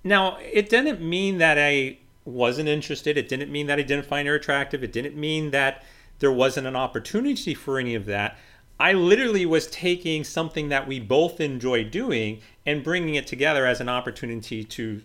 Now, 0.03 0.38
it 0.38 0.70
didn't 0.70 1.01
mean 1.01 1.38
that 1.38 1.58
I 1.58 1.98
wasn't 2.25 2.70
interested. 2.70 3.18
It 3.18 3.27
didn't 3.27 3.51
mean 3.51 3.68
that 3.68 3.79
I 3.79 3.84
didn't 3.84 4.06
find 4.06 4.27
her 4.27 4.36
attractive. 4.36 4.84
It 4.84 4.94
didn't 4.94 5.15
mean 5.15 5.51
that 5.51 5.84
there 6.20 6.32
wasn't 6.32 6.68
an 6.68 6.75
opportunity 6.75 7.53
for 7.53 7.79
any 7.79 7.96
of 7.96 8.06
that. 8.06 8.38
I 8.79 8.94
literally 8.94 9.46
was 9.46 9.68
taking 9.68 10.24
something 10.24 10.70
that 10.70 10.88
we 10.88 11.00
both 11.00 11.41
enjoy 11.41 11.84
doing 11.84 12.41
and 12.65 12.84
bringing 12.84 13.15
it 13.15 13.27
together 13.27 13.65
as 13.65 13.82
an 13.82 13.89
opportunity 13.89 14.63
to 14.63 15.01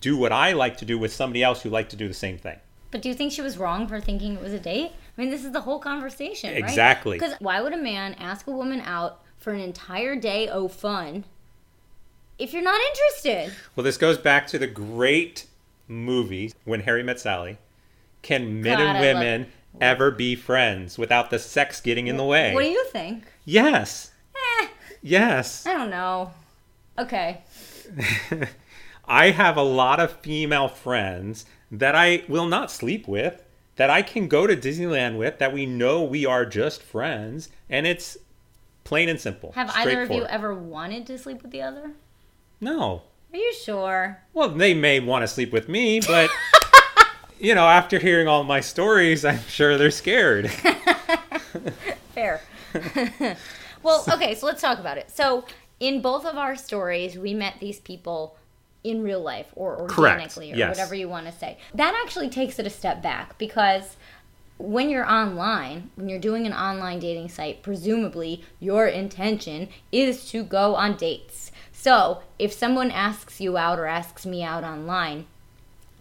do 0.00 0.16
what 0.16 0.32
I 0.32 0.52
like 0.52 0.78
to 0.78 0.84
do 0.84 0.98
with 0.98 1.12
somebody 1.12 1.42
else 1.42 1.62
who 1.62 1.68
liked 1.68 1.90
to 1.90 1.96
do 1.96 2.08
the 2.08 2.14
same 2.14 2.38
thing. 2.38 2.58
But 2.90 3.02
do 3.02 3.08
you 3.08 3.14
think 3.14 3.32
she 3.32 3.42
was 3.42 3.58
wrong 3.58 3.86
for 3.86 4.00
thinking 4.00 4.34
it 4.34 4.42
was 4.42 4.52
a 4.52 4.58
date? 4.58 4.92
I 5.16 5.20
mean, 5.20 5.30
this 5.30 5.44
is 5.44 5.52
the 5.52 5.62
whole 5.62 5.78
conversation, 5.78 6.52
right? 6.52 6.62
Exactly. 6.62 7.18
Because 7.18 7.34
why 7.40 7.60
would 7.60 7.72
a 7.72 7.78
man 7.78 8.14
ask 8.14 8.46
a 8.46 8.50
woman 8.50 8.80
out 8.82 9.22
for 9.36 9.52
an 9.52 9.60
entire 9.60 10.16
day 10.16 10.46
of 10.48 10.72
fun 10.72 11.24
if 12.38 12.52
you're 12.52 12.62
not 12.62 12.80
interested? 12.80 13.54
Well, 13.74 13.84
this 13.84 13.96
goes 13.96 14.18
back 14.18 14.46
to 14.48 14.58
the 14.58 14.66
great 14.66 15.46
movie 15.88 16.52
When 16.64 16.80
Harry 16.80 17.02
Met 17.02 17.20
Sally. 17.20 17.58
Can 18.22 18.60
men 18.60 18.78
God, 18.78 18.86
and 18.86 19.00
women 19.00 19.52
ever 19.80 20.10
be 20.10 20.34
friends 20.34 20.98
without 20.98 21.30
the 21.30 21.38
sex 21.38 21.80
getting 21.80 22.08
in 22.08 22.16
the 22.16 22.24
way? 22.24 22.52
What 22.52 22.62
do 22.62 22.68
you 22.68 22.84
think? 22.86 23.24
yes. 23.44 24.10
Eh, 24.34 24.68
Yes. 25.02 25.66
I 25.66 25.74
don't 25.74 25.90
know. 25.90 26.32
Okay. 26.98 27.42
I 29.08 29.30
have 29.30 29.56
a 29.56 29.62
lot 29.62 30.00
of 30.00 30.12
female 30.20 30.68
friends 30.68 31.46
that 31.70 31.94
I 31.94 32.24
will 32.28 32.46
not 32.46 32.70
sleep 32.72 33.06
with, 33.06 33.42
that 33.76 33.90
I 33.90 34.02
can 34.02 34.28
go 34.28 34.46
to 34.46 34.56
Disneyland 34.56 35.18
with, 35.18 35.38
that 35.38 35.52
we 35.52 35.66
know 35.66 36.02
we 36.02 36.26
are 36.26 36.44
just 36.44 36.82
friends, 36.82 37.50
and 37.68 37.86
it's 37.86 38.16
plain 38.84 39.08
and 39.08 39.20
simple. 39.20 39.52
Have 39.52 39.70
either 39.74 40.02
of 40.02 40.10
you 40.10 40.24
ever 40.24 40.54
wanted 40.54 41.06
to 41.06 41.18
sleep 41.18 41.42
with 41.42 41.50
the 41.50 41.62
other? 41.62 41.92
No. 42.60 43.02
Are 43.32 43.38
you 43.38 43.52
sure? 43.54 44.22
Well, 44.32 44.48
they 44.48 44.72
may 44.72 45.00
want 45.00 45.22
to 45.22 45.28
sleep 45.28 45.52
with 45.52 45.68
me, 45.68 46.00
but 46.00 46.30
you 47.38 47.54
know, 47.54 47.66
after 47.66 47.98
hearing 47.98 48.28
all 48.28 48.44
my 48.44 48.60
stories, 48.60 49.24
I'm 49.24 49.40
sure 49.48 49.76
they're 49.76 49.90
scared. 49.90 50.50
Fair. 52.14 52.40
well, 53.82 54.04
okay, 54.10 54.34
so 54.34 54.46
let's 54.46 54.62
talk 54.62 54.78
about 54.78 54.98
it. 54.98 55.10
So, 55.10 55.44
in 55.78 56.00
both 56.00 56.24
of 56.24 56.36
our 56.36 56.56
stories, 56.56 57.18
we 57.18 57.34
met 57.34 57.56
these 57.60 57.80
people 57.80 58.38
in 58.86 59.02
real 59.02 59.20
life 59.20 59.48
or 59.56 59.86
Correct, 59.88 60.16
organically 60.16 60.52
or 60.52 60.56
yes. 60.56 60.68
whatever 60.68 60.94
you 60.94 61.08
want 61.08 61.26
to 61.26 61.32
say. 61.32 61.58
That 61.74 62.00
actually 62.04 62.30
takes 62.30 62.58
it 62.58 62.66
a 62.66 62.70
step 62.70 63.02
back 63.02 63.36
because 63.36 63.96
when 64.58 64.88
you're 64.88 65.10
online, 65.10 65.90
when 65.96 66.08
you're 66.08 66.20
doing 66.20 66.46
an 66.46 66.52
online 66.52 67.00
dating 67.00 67.28
site, 67.28 67.62
presumably 67.62 68.44
your 68.60 68.86
intention 68.86 69.68
is 69.90 70.30
to 70.30 70.44
go 70.44 70.76
on 70.76 70.96
dates. 70.96 71.50
So, 71.72 72.22
if 72.38 72.52
someone 72.52 72.90
asks 72.90 73.40
you 73.40 73.58
out 73.58 73.78
or 73.78 73.86
asks 73.86 74.24
me 74.24 74.42
out 74.42 74.64
online, 74.64 75.26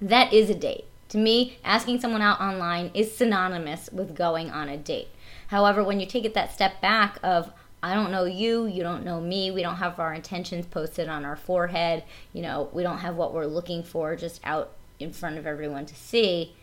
that 0.01 0.31
is 0.31 0.49
a 0.49 0.55
date. 0.55 0.85
To 1.09 1.17
me, 1.17 1.57
asking 1.63 1.99
someone 1.99 2.21
out 2.21 2.39
online 2.39 2.91
is 2.93 3.15
synonymous 3.15 3.89
with 3.91 4.15
going 4.15 4.49
on 4.51 4.69
a 4.69 4.77
date. 4.77 5.09
However, 5.47 5.83
when 5.83 5.99
you 5.99 6.05
take 6.05 6.25
it 6.25 6.33
that 6.33 6.53
step 6.53 6.81
back 6.81 7.19
of 7.23 7.51
I 7.83 7.93
don't 7.93 8.11
know 8.11 8.25
you, 8.25 8.65
you 8.65 8.81
don't 8.81 9.03
know 9.03 9.21
me, 9.21 9.51
we 9.51 9.61
don't 9.61 9.75
have 9.75 9.99
our 9.99 10.13
intentions 10.13 10.65
posted 10.65 11.07
on 11.07 11.23
our 11.23 11.35
forehead, 11.35 12.03
you 12.33 12.41
know, 12.41 12.69
we 12.73 12.81
don't 12.83 12.97
have 12.99 13.15
what 13.15 13.33
we're 13.33 13.45
looking 13.45 13.83
for 13.83 14.15
just 14.15 14.41
out 14.43 14.71
in 14.99 15.11
front 15.11 15.37
of 15.37 15.45
everyone 15.45 15.85
to 15.85 15.95
see, 15.95 16.55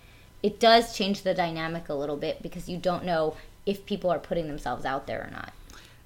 it 0.43 0.59
does 0.59 0.97
change 0.97 1.23
the 1.23 1.35
dynamic 1.35 1.89
a 1.89 1.95
little 1.95 2.17
bit 2.17 2.43
because 2.43 2.69
you 2.69 2.77
don't 2.77 3.05
know 3.05 3.37
if 3.67 3.87
people 3.87 4.11
are 4.11 4.19
putting 4.19 4.49
themselves 4.49 4.85
out 4.85 5.07
there 5.07 5.23
or 5.23 5.31
not. 5.31 5.53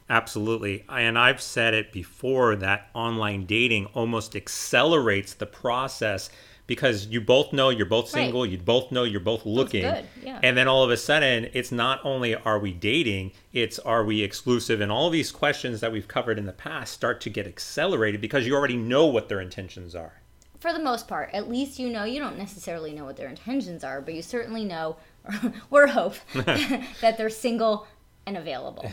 Absolutely. 0.08 0.84
And 0.88 1.18
I've 1.18 1.40
said 1.40 1.74
it 1.74 1.92
before 1.92 2.54
that 2.56 2.90
online 2.94 3.46
dating 3.46 3.86
almost 3.86 4.36
accelerates 4.36 5.34
the 5.34 5.46
process 5.46 6.30
because 6.66 7.06
you 7.06 7.20
both 7.20 7.52
know 7.52 7.68
you're 7.70 7.86
both 7.86 8.06
Right. 8.14 8.22
single, 8.24 8.44
you 8.46 8.58
both 8.58 8.90
know 8.90 9.04
you're 9.04 9.20
both 9.20 9.46
looking. 9.46 9.82
yeah. 9.82 10.40
And 10.42 10.56
then 10.56 10.66
all 10.68 10.82
of 10.82 10.90
a 10.90 10.96
sudden, 10.96 11.48
it's 11.52 11.70
not 11.72 12.00
only 12.04 12.34
are 12.34 12.58
we 12.58 12.72
dating, 12.72 13.32
it's 13.52 13.78
are 13.78 14.04
we 14.04 14.22
exclusive? 14.22 14.80
And 14.80 14.90
all 14.90 15.08
these 15.10 15.30
questions 15.32 15.80
that 15.80 15.92
we've 15.92 16.08
covered 16.08 16.38
in 16.38 16.46
the 16.46 16.52
past 16.52 16.92
start 16.92 17.20
to 17.22 17.30
get 17.30 17.46
accelerated 17.46 18.20
because 18.20 18.46
you 18.46 18.54
already 18.54 18.76
know 18.76 19.06
what 19.06 19.28
their 19.28 19.40
intentions 19.40 19.94
are. 19.94 20.20
for 20.58 20.72
the 20.72 20.78
most 20.82 21.06
part, 21.06 21.30
at 21.32 21.48
least 21.48 21.78
you 21.78 21.88
know 21.90 22.04
you 22.04 22.18
don't 22.18 22.38
necessarily 22.38 22.92
know 22.92 23.04
what 23.04 23.16
their 23.16 23.28
intentions 23.28 23.84
are, 23.84 24.00
but 24.00 24.14
you 24.14 24.22
certainly 24.22 24.64
know 24.64 24.96
or 25.70 25.86
hope 25.86 26.14
that 26.34 27.14
they're 27.18 27.30
single 27.30 27.86
and 28.26 28.36
available. 28.36 28.90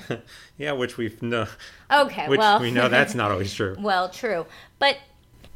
Yeah, 0.60 0.74
which 0.74 0.98
we've 0.98 1.20
know, 1.24 1.48
Okay, 1.92 2.28
which 2.28 2.38
well, 2.38 2.60
we 2.60 2.70
know 2.70 2.88
that's 2.90 3.16
not 3.16 3.32
always 3.32 3.52
true. 3.52 3.76
well, 3.80 4.10
true, 4.10 4.46
but 4.78 4.98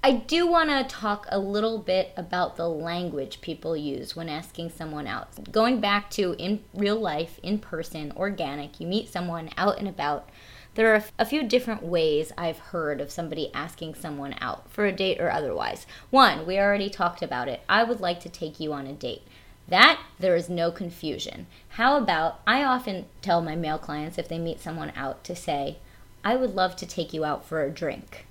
I 0.07 0.13
do 0.13 0.47
want 0.47 0.69
to 0.69 0.85
talk 0.85 1.25
a 1.27 1.37
little 1.37 1.79
bit 1.79 2.13
about 2.15 2.55
the 2.55 2.69
language 2.69 3.41
people 3.41 3.75
use 3.75 4.15
when 4.15 4.29
asking 4.29 4.69
someone 4.69 5.05
out. 5.05 5.51
Going 5.51 5.81
back 5.81 6.09
to 6.11 6.33
in 6.37 6.63
real 6.73 6.95
life, 6.95 7.41
in 7.43 7.59
person, 7.59 8.13
organic, 8.15 8.79
you 8.79 8.87
meet 8.87 9.09
someone 9.09 9.49
out 9.57 9.79
and 9.79 9.87
about. 9.89 10.29
There 10.75 10.95
are 10.95 11.03
a 11.19 11.25
few 11.25 11.43
different 11.43 11.83
ways 11.83 12.31
I've 12.37 12.57
heard 12.57 13.01
of 13.01 13.11
somebody 13.11 13.53
asking 13.53 13.95
someone 13.95 14.35
out 14.39 14.71
for 14.71 14.85
a 14.85 14.93
date 14.93 15.19
or 15.19 15.29
otherwise. 15.29 15.85
One, 16.09 16.45
we 16.45 16.57
already 16.57 16.89
talked 16.89 17.21
about 17.21 17.49
it. 17.49 17.59
I 17.67 17.83
would 17.83 17.99
like 17.99 18.21
to 18.21 18.29
take 18.29 18.61
you 18.61 18.71
on 18.71 18.87
a 18.87 18.93
date. 18.93 19.23
That 19.67 19.99
there 20.19 20.37
is 20.37 20.47
no 20.47 20.71
confusion. 20.71 21.47
How 21.71 21.97
about 21.97 22.39
I 22.47 22.63
often 22.63 23.07
tell 23.21 23.41
my 23.41 23.57
male 23.57 23.77
clients 23.77 24.17
if 24.17 24.29
they 24.29 24.39
meet 24.39 24.61
someone 24.61 24.93
out 24.95 25.25
to 25.25 25.35
say, 25.35 25.79
I 26.23 26.37
would 26.37 26.55
love 26.55 26.77
to 26.77 26.85
take 26.85 27.11
you 27.11 27.25
out 27.25 27.43
for 27.43 27.61
a 27.61 27.69
drink 27.69 28.26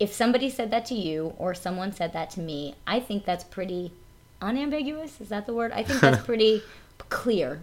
if 0.00 0.12
somebody 0.12 0.48
said 0.48 0.70
that 0.70 0.86
to 0.86 0.94
you 0.94 1.34
or 1.38 1.54
someone 1.54 1.92
said 1.92 2.12
that 2.14 2.30
to 2.30 2.40
me, 2.40 2.74
I 2.86 2.98
think 2.98 3.24
that's 3.24 3.44
pretty 3.44 3.92
unambiguous. 4.40 5.20
Is 5.20 5.28
that 5.28 5.44
the 5.46 5.52
word? 5.54 5.70
I 5.72 5.82
think 5.82 6.00
that's 6.00 6.24
pretty 6.26 6.62
clear. 7.08 7.60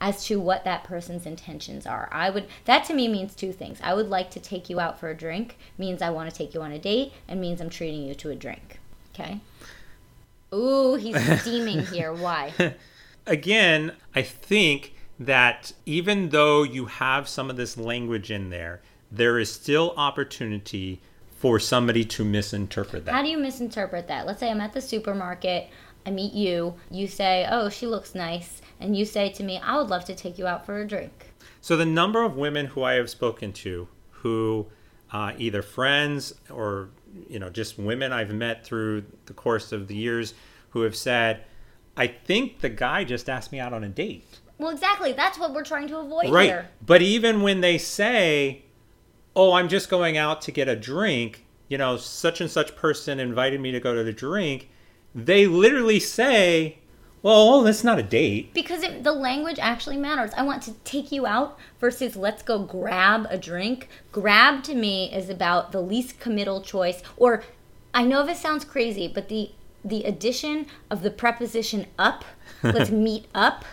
as 0.00 0.24
to 0.24 0.40
what 0.40 0.64
that 0.64 0.82
person's 0.82 1.26
intentions 1.26 1.86
are. 1.86 2.08
I 2.10 2.28
would 2.30 2.46
that 2.64 2.84
to 2.86 2.94
me 2.94 3.06
means 3.08 3.34
two 3.34 3.52
things. 3.52 3.78
I 3.82 3.94
would 3.94 4.08
like 4.08 4.30
to 4.32 4.40
take 4.40 4.68
you 4.70 4.80
out 4.80 4.98
for 4.98 5.10
a 5.10 5.14
drink, 5.14 5.56
means 5.78 6.02
I 6.02 6.10
want 6.10 6.30
to 6.30 6.36
take 6.36 6.54
you 6.54 6.62
on 6.62 6.72
a 6.72 6.78
date, 6.78 7.12
and 7.28 7.40
means 7.40 7.60
I'm 7.60 7.70
treating 7.70 8.02
you 8.06 8.14
to 8.16 8.30
a 8.30 8.34
drink. 8.34 8.80
Okay? 9.14 9.40
Ooh, 10.54 10.94
he's 10.94 11.40
steaming 11.42 11.86
here. 11.86 12.12
Why? 12.12 12.52
Again, 13.26 13.92
I 14.14 14.22
think 14.22 14.94
that 15.20 15.72
even 15.86 16.30
though 16.30 16.62
you 16.64 16.86
have 16.86 17.28
some 17.28 17.48
of 17.48 17.56
this 17.56 17.76
language 17.76 18.30
in 18.30 18.50
there, 18.50 18.80
there 19.10 19.38
is 19.38 19.52
still 19.52 19.94
opportunity 19.96 21.00
for 21.42 21.58
somebody 21.58 22.04
to 22.04 22.24
misinterpret 22.24 23.04
that. 23.04 23.10
How 23.12 23.20
do 23.20 23.28
you 23.28 23.36
misinterpret 23.36 24.06
that? 24.06 24.26
Let's 24.26 24.38
say 24.38 24.48
I'm 24.48 24.60
at 24.60 24.72
the 24.72 24.80
supermarket, 24.80 25.68
I 26.06 26.10
meet 26.10 26.32
you, 26.34 26.74
you 26.88 27.08
say, 27.08 27.48
"Oh, 27.50 27.68
she 27.68 27.84
looks 27.84 28.14
nice." 28.14 28.62
And 28.78 28.96
you 28.96 29.04
say 29.04 29.28
to 29.30 29.42
me, 29.42 29.58
"I 29.58 29.76
would 29.76 29.88
love 29.88 30.04
to 30.04 30.14
take 30.14 30.38
you 30.38 30.46
out 30.46 30.64
for 30.64 30.80
a 30.80 30.86
drink." 30.86 31.32
So 31.60 31.76
the 31.76 31.84
number 31.84 32.22
of 32.22 32.36
women 32.36 32.66
who 32.66 32.84
I 32.84 32.92
have 32.92 33.10
spoken 33.10 33.52
to 33.54 33.88
who 34.10 34.68
uh, 35.12 35.32
either 35.36 35.62
friends 35.62 36.32
or 36.48 36.90
you 37.28 37.40
know 37.40 37.50
just 37.50 37.76
women 37.76 38.12
I've 38.12 38.32
met 38.32 38.64
through 38.64 39.04
the 39.26 39.34
course 39.34 39.72
of 39.72 39.88
the 39.88 39.96
years 39.96 40.34
who 40.70 40.82
have 40.82 40.94
said, 40.94 41.42
"I 41.96 42.06
think 42.06 42.60
the 42.60 42.68
guy 42.68 43.02
just 43.02 43.28
asked 43.28 43.50
me 43.50 43.58
out 43.58 43.72
on 43.72 43.82
a 43.82 43.88
date." 43.88 44.38
Well, 44.58 44.70
exactly. 44.70 45.12
That's 45.12 45.40
what 45.40 45.52
we're 45.52 45.64
trying 45.64 45.88
to 45.88 45.98
avoid 45.98 46.30
right. 46.30 46.46
here. 46.46 46.68
But 46.86 47.02
even 47.02 47.42
when 47.42 47.62
they 47.62 47.78
say, 47.78 48.62
"Oh, 49.34 49.52
I'm 49.52 49.68
just 49.68 49.90
going 49.90 50.16
out 50.16 50.42
to 50.42 50.52
get 50.52 50.68
a 50.68 50.76
drink," 50.76 51.44
you 51.68 51.78
know, 51.78 51.96
such 51.96 52.40
and 52.40 52.50
such 52.50 52.76
person 52.76 53.20
invited 53.20 53.60
me 53.60 53.72
to 53.72 53.80
go 53.80 53.94
to 53.94 54.04
the 54.04 54.12
drink, 54.12 54.68
they 55.14 55.46
literally 55.46 56.00
say, 56.00 56.78
"Well, 57.22 57.62
that's 57.62 57.84
not 57.84 57.98
a 57.98 58.02
date." 58.02 58.52
Because 58.54 58.82
it, 58.82 59.04
the 59.04 59.12
language 59.12 59.58
actually 59.58 59.96
matters. 59.96 60.32
I 60.36 60.42
want 60.42 60.62
to 60.64 60.72
take 60.84 61.12
you 61.12 61.26
out 61.26 61.58
versus 61.80 62.16
let's 62.16 62.42
go 62.42 62.58
grab 62.58 63.26
a 63.30 63.38
drink. 63.38 63.88
Grab 64.10 64.62
to 64.64 64.74
me 64.74 65.12
is 65.12 65.28
about 65.28 65.72
the 65.72 65.80
least 65.80 66.18
committal 66.20 66.60
choice 66.60 67.02
or 67.16 67.42
I 67.94 68.04
know 68.04 68.24
this 68.24 68.40
sounds 68.40 68.64
crazy, 68.64 69.08
but 69.08 69.28
the 69.28 69.50
the 69.84 70.04
addition 70.04 70.66
of 70.90 71.02
the 71.02 71.10
preposition 71.10 71.86
up, 71.98 72.24
let's 72.62 72.90
meet 72.90 73.26
up, 73.34 73.64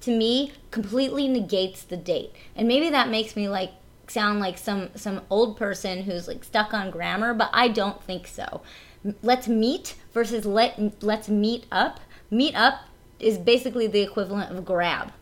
to 0.00 0.10
me 0.10 0.52
completely 0.70 1.28
negates 1.28 1.82
the 1.82 1.96
date. 1.96 2.32
And 2.56 2.66
maybe 2.66 2.88
that 2.90 3.10
makes 3.10 3.36
me 3.36 3.48
like 3.48 3.72
sound 4.10 4.40
like 4.40 4.58
some 4.58 4.90
some 4.94 5.22
old 5.30 5.56
person 5.56 6.02
who's 6.02 6.28
like 6.28 6.44
stuck 6.44 6.72
on 6.74 6.90
grammar, 6.90 7.34
but 7.34 7.50
I 7.52 7.68
don't 7.68 8.02
think 8.02 8.26
so. 8.26 8.62
Let's 9.22 9.48
meet 9.48 9.96
versus 10.12 10.44
let 10.44 11.02
let's 11.02 11.28
meet 11.28 11.66
up. 11.70 12.00
Meet 12.30 12.54
up 12.54 12.80
is 13.18 13.38
basically 13.38 13.86
the 13.86 14.00
equivalent 14.00 14.56
of 14.56 14.64
grab. 14.64 15.12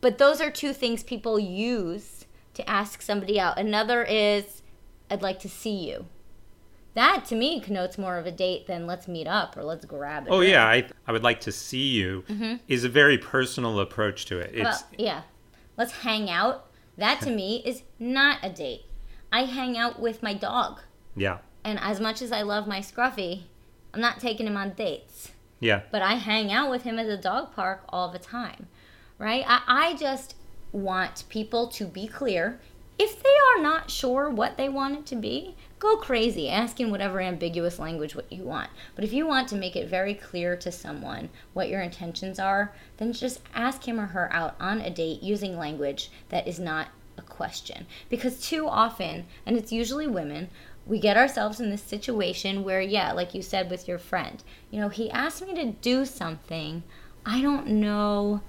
But 0.00 0.18
those 0.18 0.40
are 0.40 0.50
two 0.50 0.72
things 0.72 1.02
people 1.02 1.38
use 1.38 2.26
to 2.54 2.68
ask 2.68 3.02
somebody 3.02 3.38
out. 3.40 3.58
Another 3.58 4.02
is 4.04 4.62
I'd 5.10 5.22
like 5.22 5.38
to 5.40 5.48
see 5.48 5.88
you. 5.90 6.06
That 6.94 7.26
to 7.26 7.34
me 7.34 7.60
connotes 7.60 7.98
more 7.98 8.16
of 8.16 8.24
a 8.24 8.32
date 8.32 8.66
than 8.66 8.86
let's 8.86 9.06
meet 9.06 9.26
up 9.26 9.56
or 9.56 9.64
let's 9.64 9.84
grab 9.84 10.26
it. 10.26 10.30
Oh 10.30 10.40
yeah, 10.40 10.66
I 10.66 10.88
I 11.06 11.12
would 11.12 11.22
like 11.22 11.40
to 11.40 11.52
see 11.52 11.88
you 11.88 12.24
mm-hmm. 12.28 12.54
is 12.68 12.84
a 12.84 12.88
very 12.88 13.18
personal 13.18 13.80
approach 13.80 14.24
to 14.26 14.38
it. 14.38 14.52
It's 14.54 14.64
Well, 14.64 14.82
yeah. 14.96 15.22
Let's 15.76 15.92
hang 15.92 16.30
out. 16.30 16.65
That 16.96 17.20
to 17.22 17.30
me 17.30 17.62
is 17.64 17.82
not 17.98 18.38
a 18.42 18.50
date. 18.50 18.86
I 19.32 19.44
hang 19.44 19.76
out 19.76 20.00
with 20.00 20.22
my 20.22 20.34
dog. 20.34 20.80
yeah. 21.14 21.38
And 21.64 21.80
as 21.80 21.98
much 21.98 22.22
as 22.22 22.30
I 22.30 22.42
love 22.42 22.68
my 22.68 22.78
Scruffy, 22.78 23.42
I'm 23.92 24.00
not 24.00 24.20
taking 24.20 24.46
him 24.46 24.56
on 24.56 24.74
dates. 24.74 25.32
Yeah. 25.58 25.80
But 25.90 26.00
I 26.00 26.14
hang 26.14 26.52
out 26.52 26.70
with 26.70 26.84
him 26.84 26.96
at 27.00 27.08
the 27.08 27.16
dog 27.16 27.54
park 27.56 27.82
all 27.88 28.08
the 28.12 28.20
time. 28.20 28.68
Right? 29.18 29.44
I, 29.46 29.62
I 29.66 29.94
just 29.96 30.36
want 30.70 31.24
people 31.28 31.66
to 31.68 31.86
be 31.86 32.06
clear. 32.06 32.60
If 32.98 33.22
they 33.22 33.28
are 33.28 33.62
not 33.62 33.90
sure 33.90 34.30
what 34.30 34.56
they 34.56 34.68
want 34.68 34.98
it 34.98 35.06
to 35.06 35.16
be, 35.16 35.54
go 35.78 35.96
crazy, 35.96 36.48
ask 36.48 36.80
in 36.80 36.90
whatever 36.90 37.20
ambiguous 37.20 37.78
language 37.78 38.14
what 38.14 38.32
you 38.32 38.42
want. 38.42 38.70
But 38.94 39.04
if 39.04 39.12
you 39.12 39.26
want 39.26 39.48
to 39.48 39.56
make 39.56 39.76
it 39.76 39.88
very 39.88 40.14
clear 40.14 40.56
to 40.56 40.72
someone 40.72 41.28
what 41.52 41.68
your 41.68 41.82
intentions 41.82 42.38
are, 42.38 42.72
then 42.96 43.12
just 43.12 43.40
ask 43.54 43.86
him 43.86 44.00
or 44.00 44.06
her 44.06 44.32
out 44.32 44.56
on 44.58 44.80
a 44.80 44.90
date 44.90 45.22
using 45.22 45.58
language 45.58 46.10
that 46.30 46.48
is 46.48 46.58
not 46.58 46.88
a 47.18 47.22
question. 47.22 47.86
Because 48.08 48.40
too 48.40 48.66
often, 48.66 49.26
and 49.44 49.56
it's 49.56 49.72
usually 49.72 50.06
women, 50.06 50.48
we 50.86 50.98
get 50.98 51.16
ourselves 51.16 51.60
in 51.60 51.70
this 51.70 51.82
situation 51.82 52.64
where, 52.64 52.80
yeah, 52.80 53.12
like 53.12 53.34
you 53.34 53.42
said 53.42 53.70
with 53.70 53.88
your 53.88 53.98
friend, 53.98 54.42
you 54.70 54.80
know, 54.80 54.88
he 54.88 55.10
asked 55.10 55.46
me 55.46 55.54
to 55.54 55.72
do 55.72 56.06
something. 56.06 56.82
I 57.26 57.42
don't 57.42 57.66
know 57.66 58.40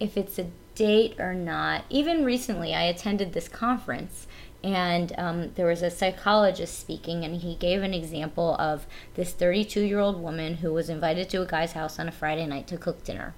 if 0.00 0.16
it's 0.16 0.38
a 0.38 0.50
date 0.74 1.18
or 1.18 1.34
not. 1.34 1.84
Even 1.90 2.24
recently, 2.24 2.74
I 2.74 2.82
attended 2.84 3.32
this 3.32 3.48
conference 3.48 4.26
and 4.64 5.12
um, 5.18 5.50
there 5.56 5.66
was 5.66 5.82
a 5.82 5.90
psychologist 5.90 6.78
speaking, 6.78 7.24
and 7.24 7.40
he 7.40 7.56
gave 7.56 7.82
an 7.82 7.94
example 7.94 8.54
of 8.58 8.86
this 9.14 9.32
32 9.32 9.80
year 9.80 9.98
old 9.98 10.22
woman 10.22 10.56
who 10.56 10.72
was 10.72 10.88
invited 10.88 11.28
to 11.30 11.42
a 11.42 11.46
guy's 11.46 11.72
house 11.72 11.98
on 11.98 12.08
a 12.08 12.12
Friday 12.12 12.46
night 12.46 12.68
to 12.68 12.76
cook 12.76 13.02
dinner. 13.02 13.34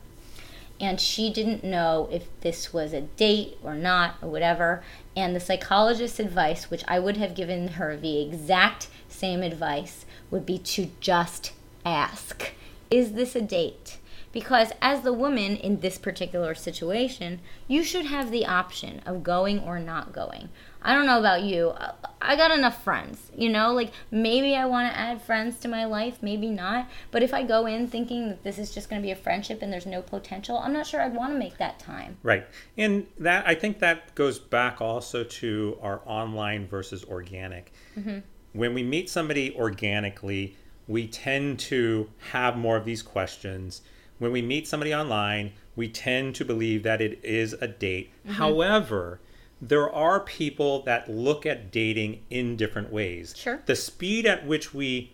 And 0.81 1.01
she 1.01 1.33
didn't 1.33 1.65
know 1.65 2.09
if 2.11 2.29
this 2.41 2.73
was 2.73 2.93
a 2.93 3.03
date 3.03 3.57
or 3.63 3.75
not 3.75 4.17
or 4.21 4.29
whatever. 4.29 4.83
And 5.17 5.35
the 5.35 5.41
psychologist's 5.41 6.19
advice, 6.19 6.71
which 6.71 6.85
I 6.89 6.99
would 6.99 7.17
have 7.17 7.37
given 7.37 7.69
her 7.69 7.97
the 7.97 8.21
exact 8.21 8.89
same 9.09 9.43
advice, 9.43 10.05
would 10.31 10.45
be 10.45 10.59
to 10.59 10.91
just 11.01 11.53
ask 11.87 12.53
Is 12.91 13.13
this 13.13 13.35
a 13.35 13.41
date? 13.41 13.99
Because 14.35 14.73
as 14.83 15.03
the 15.03 15.13
woman 15.13 15.57
in 15.57 15.79
this 15.79 15.97
particular 15.97 16.57
situation, 16.57 17.41
you 17.69 17.85
should 17.85 18.07
have 18.07 18.33
the 18.33 18.45
option 18.45 19.01
of 19.07 19.23
going 19.23 19.61
or 19.61 19.79
not 19.79 20.13
going. 20.13 20.49
I 20.83 20.93
don't 20.93 21.07
know 21.07 21.21
about 21.21 21.45
you. 21.45 21.73
I- 22.21 22.37
got 22.37 22.51
enough 22.51 22.83
friends, 22.83 23.31
you 23.37 23.49
know? 23.49 23.73
Like 23.73 23.93
maybe 24.11 24.57
I 24.57 24.67
want 24.67 24.93
to 24.93 24.99
add 24.99 25.23
friends 25.23 25.59
to 25.61 25.69
my 25.69 25.85
life, 25.85 26.19
maybe 26.21 26.49
not. 26.49 26.91
But 27.13 27.23
if 27.23 27.33
I 27.33 27.45
go 27.45 27.67
in 27.67 27.87
thinking 27.87 28.29
that 28.29 28.43
this 28.43 28.59
is 28.59 28.75
just 28.75 28.91
going 28.91 29.01
to 29.01 29.07
be 29.07 29.13
a 29.13 29.17
friendship 29.17 29.63
and 29.63 29.73
there's 29.73 29.87
no 29.87 30.03
potential, 30.03 30.59
I'm 30.59 30.73
not 30.73 30.87
sure 30.87 31.01
I'd 31.01 31.15
want 31.15 31.33
to 31.33 31.39
make 31.39 31.57
that 31.59 31.79
time. 31.79 32.17
Right. 32.25 32.45
And 32.77 33.07
that 33.19 33.47
I 33.47 33.55
think 33.55 33.79
that 33.79 34.15
goes 34.17 34.41
back 34.41 34.81
also 34.81 35.23
to 35.23 35.79
our 35.81 36.03
online 36.05 36.67
versus 36.67 37.05
organic. 37.05 37.73
Mm-hmm. 37.97 38.19
When 38.53 38.75
we 38.75 38.83
meet 38.83 39.09
somebody 39.09 39.55
organically, 39.55 40.57
we 40.89 41.07
tend 41.07 41.61
to 41.61 42.11
have 42.33 42.57
more 42.57 42.77
of 42.77 42.85
these 42.85 43.03
questions. 43.03 43.83
When 44.19 44.33
we 44.33 44.43
meet 44.43 44.69
somebody 44.69 44.95
online, 44.95 45.53
we 45.77 45.89
tend 45.89 46.35
to 46.37 46.45
believe 46.45 46.83
that 46.85 47.01
it 47.01 47.19
is 47.25 47.53
a 47.55 47.67
date. 47.67 48.13
Mm-hmm. 48.21 48.35
However, 48.35 49.21
there 49.61 49.91
are 49.91 50.21
people 50.21 50.83
that 50.83 51.11
look 51.11 51.47
at 51.47 51.71
dating 51.71 52.23
in 52.31 52.57
different 52.57 52.93
ways. 52.93 53.35
Sure. 53.37 53.63
The 53.67 53.77
speed 53.77 54.27
at 54.27 54.47
which 54.47 54.75
we 54.75 55.13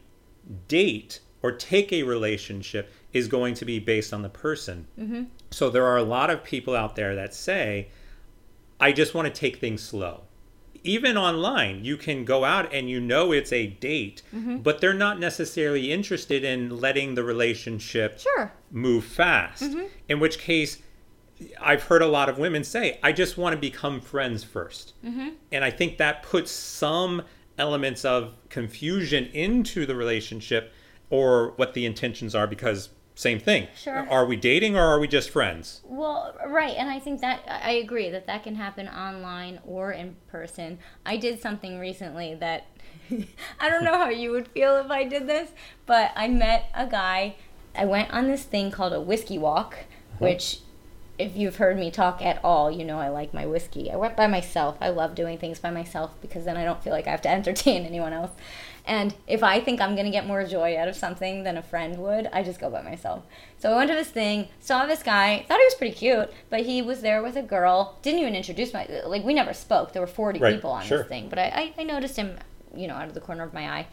date 0.69 1.21
or 1.43 1.53
take 1.53 1.93
a 1.93 2.03
relationship 2.03 2.93
is 3.13 3.29
going 3.29 3.55
to 3.55 3.65
be 3.65 3.79
based 3.79 4.13
on 4.13 4.23
the 4.23 4.29
person. 4.29 4.87
Mm-hmm. 4.99 5.25
So 5.51 5.71
there 5.71 5.87
are 5.87 5.97
a 5.97 6.03
lot 6.03 6.31
of 6.31 6.45
people 6.45 6.77
out 6.77 6.97
there 6.97 7.15
that 7.15 7.35
say, 7.35 7.89
I 8.79 8.93
just 8.93 9.15
want 9.15 9.27
to 9.27 9.33
take 9.33 9.57
things 9.57 9.83
slow. 9.83 10.23
Even 10.83 11.17
online, 11.19 11.85
you 11.85 11.97
can 11.97 12.25
go 12.25 12.45
out 12.45 12.73
and 12.73 12.89
you 12.89 13.01
know 13.01 13.33
it's 13.33 13.53
a 13.53 13.67
date, 13.67 14.23
mm-hmm. 14.35 14.59
but 14.59 14.81
they're 14.81 14.95
not 14.95 15.21
necessarily 15.21 15.93
interested 15.93 16.43
in 16.43 16.81
letting 16.81 17.15
the 17.15 17.23
relationship 17.23 18.19
Sure. 18.19 18.53
move 18.71 19.05
fast. 19.05 19.63
Mm-hmm. 19.63 19.85
In 20.09 20.21
which 20.21 20.39
case, 20.39 20.79
I've 21.61 21.83
heard 21.85 22.03
a 22.03 22.07
lot 22.07 22.29
of 22.29 22.39
women 22.39 22.65
say, 22.65 22.99
I 23.03 23.13
just 23.13 23.37
want 23.37 23.55
to 23.55 23.61
become 23.61 24.01
friends 24.01 24.45
1st 24.45 24.93
mm-hmm. 25.05 25.29
And 25.53 25.65
I 25.65 25.71
think 25.71 25.99
that 25.99 26.23
puts 26.23 26.51
some 26.51 27.23
elements 27.59 28.05
of 28.05 28.35
confusion 28.49 29.27
into 29.27 29.87
the 29.87 29.95
relationship 29.95 30.73
or 31.11 31.53
what 31.57 31.75
the 31.75 31.85
intentions 31.85 32.35
are 32.35 32.47
because 32.47 32.91
same 33.21 33.39
thing. 33.39 33.69
Sure. 33.77 34.09
Are 34.09 34.25
we 34.25 34.37
dating 34.37 34.77
or 34.77 34.83
are 34.83 34.99
we 34.99 35.07
just 35.07 35.29
friends? 35.29 35.83
Well, 35.85 36.35
right, 36.47 36.75
and 36.77 36.89
I 36.89 36.99
think 36.99 37.21
that 37.21 37.43
I 37.47 37.73
agree 37.73 38.09
that 38.09 38.27
that 38.27 38.43
can 38.43 38.55
happen 38.55 38.89
online 38.89 39.61
or 39.67 39.93
in 39.93 40.17
person. 40.29 40.79
I 41.05 41.19
did 41.19 41.41
something 41.41 41.79
recently 41.79 42.35
that 42.37 42.67
I 43.61 43.69
don't 43.69 43.85
know 43.85 43.99
how 43.99 44.09
you 44.09 44.31
would 44.31 44.49
feel 44.49 44.77
if 44.77 44.91
I 44.91 45.05
did 45.05 45.27
this, 45.27 45.51
but 45.85 46.13
I 46.17 46.29
met 46.29 46.71
a 46.73 46.87
guy. 46.87 47.37
I 47.77 47.85
went 47.85 48.11
on 48.11 48.27
this 48.27 48.43
thing 48.43 48.71
called 48.71 48.95
a 48.95 49.01
whiskey 49.01 49.37
walk, 49.37 49.75
uh-huh. 49.75 50.25
which 50.25 50.61
if 51.21 51.37
you've 51.37 51.57
heard 51.57 51.79
me 51.79 51.91
talk 51.91 52.23
at 52.23 52.41
all, 52.43 52.71
you 52.71 52.85
know 52.85 52.99
I 52.99 53.09
like 53.09 53.33
my 53.35 53.47
whiskey. 53.47 53.91
I 53.91 53.97
went 53.97 54.17
by 54.17 54.27
myself. 54.27 54.77
I 54.81 54.89
love 54.89 55.15
doing 55.15 55.39
things 55.39 55.59
by 55.61 55.71
myself 55.71 56.13
because 56.21 56.45
then 56.45 56.57
I 56.57 56.65
don't 56.65 56.83
feel 56.83 56.93
like 56.93 57.07
I 57.07 57.11
have 57.11 57.23
to 57.23 57.29
entertain 57.39 57.85
anyone 57.85 58.13
else. 58.13 58.31
And 58.87 59.15
if 59.27 59.43
I 59.43 59.61
think 59.61 59.81
I'm 59.81 59.95
going 59.95 60.07
to 60.07 60.11
get 60.11 60.27
more 60.27 60.43
joy 60.45 60.77
out 60.77 60.89
of 60.89 60.97
something 60.97 61.45
than 61.45 61.57
a 61.57 61.63
friend 61.63 61.99
would, 61.99 62.29
I 62.33 62.43
just 62.43 62.59
go 62.59 62.71
by 62.71 62.83
myself. 62.83 63.25
So 63.59 63.73
I 63.73 63.77
went 63.77 63.91
to 63.91 63.95
this 63.95 64.09
thing, 64.09 64.49
saw 64.59 64.87
this 64.87 65.03
guy, 65.03 65.45
thought 65.47 65.59
he 65.59 65.65
was 65.65 65.75
pretty 65.75 65.95
cute, 65.95 66.33
but 66.49 66.61
he 66.63 66.81
was 66.83 67.03
there 67.03 67.23
with 67.23 67.37
a 67.37 67.43
girl, 67.43 67.99
didn't 68.03 68.21
even 68.21 68.35
introduce 68.35 68.73
my, 68.73 68.89
like 69.07 69.23
we 69.23 69.35
never 69.35 69.53
spoke. 69.53 69.93
There 69.93 70.03
were 70.03 70.09
40 70.09 70.41
Right, 70.41 70.55
people 70.55 70.71
on 70.71 70.83
sure. 70.85 70.99
this 70.99 71.09
thing, 71.09 71.29
but 71.29 71.39
I, 71.39 71.73
I, 71.77 71.83
I 71.83 71.85
noticed 71.85 72.17
him, 72.17 72.39
you 72.75 72.89
know, 72.89 72.95
out 72.95 73.07
of 73.07 73.15
the 73.15 73.21
corner 73.21 73.45
of 73.45 73.53
my 73.53 73.69
eye. 73.69 73.87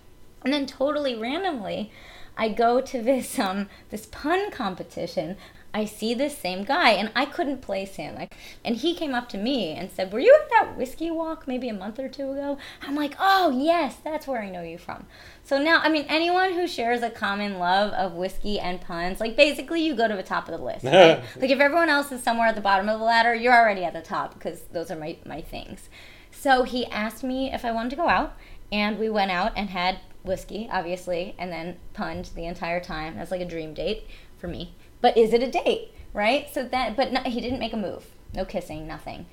And 0.44 0.54
then 0.54 0.66
totally 0.66 1.16
randomly, 1.16 1.92
I 2.38 2.50
go 2.50 2.80
to 2.80 3.02
this 3.02 3.38
um 3.40 3.68
this 3.90 4.06
pun 4.06 4.52
competition. 4.52 5.36
I 5.78 5.86
see 5.86 6.16
this 6.16 6.36
same 6.36 6.64
guy 6.64 6.94
and 6.94 7.12
I 7.16 7.26
couldn't 7.26 7.62
place 7.62 7.98
him. 7.98 8.16
Like, 8.16 8.36
and 8.66 8.76
he 8.76 8.96
came 8.96 9.14
up 9.14 9.30
to 9.30 9.38
me 9.38 9.74
and 9.74 9.92
said, 9.92 10.12
Were 10.12 10.20
you 10.20 10.36
at 10.42 10.50
that 10.50 10.76
whiskey 10.76 11.12
walk 11.12 11.48
maybe 11.48 11.70
a 11.70 11.74
month 11.74 12.00
or 12.00 12.10
two 12.10 12.32
ago? 12.32 12.58
I'm 12.82 12.96
like, 12.96 13.14
Oh, 13.20 13.52
yes, 13.52 13.96
that's 14.04 14.26
where 14.26 14.42
I 14.42 14.50
know 14.50 14.64
you 14.64 14.80
from. 14.80 15.06
So 15.44 15.62
now, 15.62 15.80
I 15.84 15.90
mean, 15.90 16.08
anyone 16.10 16.54
who 16.54 16.68
shares 16.68 17.04
a 17.04 17.12
common 17.12 17.60
love 17.60 17.94
of 17.94 18.14
whiskey 18.14 18.60
and 18.60 18.82
puns, 18.82 19.20
like 19.20 19.36
basically 19.38 19.86
you 19.86 19.94
go 19.94 20.08
to 20.08 20.16
the 20.16 20.24
top 20.24 20.50
of 20.50 20.58
the 20.58 20.66
list. 20.66 20.84
Right? 20.98 21.22
like 21.36 21.52
if 21.52 21.60
everyone 21.60 21.90
else 21.90 22.12
is 22.12 22.24
somewhere 22.24 22.48
at 22.48 22.56
the 22.56 22.62
bottom 22.62 22.90
of 22.90 22.98
the 22.98 23.06
ladder, 23.06 23.36
you're 23.36 23.54
already 23.54 23.84
at 23.84 23.94
the 23.94 24.02
top 24.02 24.34
because 24.34 24.62
those 24.72 24.90
are 24.90 24.96
my, 24.96 25.18
my 25.28 25.42
things. 25.42 25.90
So 26.32 26.64
he 26.64 26.88
asked 26.88 27.24
me 27.24 27.54
if 27.54 27.64
I 27.64 27.72
wanted 27.72 27.92
to 27.92 27.98
go 27.98 28.08
out, 28.08 28.36
and 28.72 28.98
we 28.98 29.12
went 29.12 29.30
out 29.30 29.54
and 29.56 29.70
had 29.70 30.00
whiskey, 30.24 30.68
obviously, 30.72 31.36
and 31.38 31.52
then 31.52 31.78
punned 31.94 32.32
the 32.34 32.46
entire 32.46 32.80
time. 32.80 33.18
That's 33.18 33.30
like 33.30 33.42
a 33.42 33.46
dream 33.46 33.76
date 33.76 34.08
for 34.40 34.48
me 34.48 34.74
but 35.02 35.18
is 35.18 35.34
it 35.34 35.44
a 35.44 35.52
date 35.52 35.92
right? 36.18 36.52
So 36.54 36.64
that 36.64 36.98
but 36.98 37.14
no, 37.14 37.22
he 37.22 37.40
didn't 37.40 37.60
make 37.60 37.74
a 37.74 37.78
move. 37.78 38.08
No 38.34 38.44
kissing 38.44 38.88
nothing. 38.88 39.28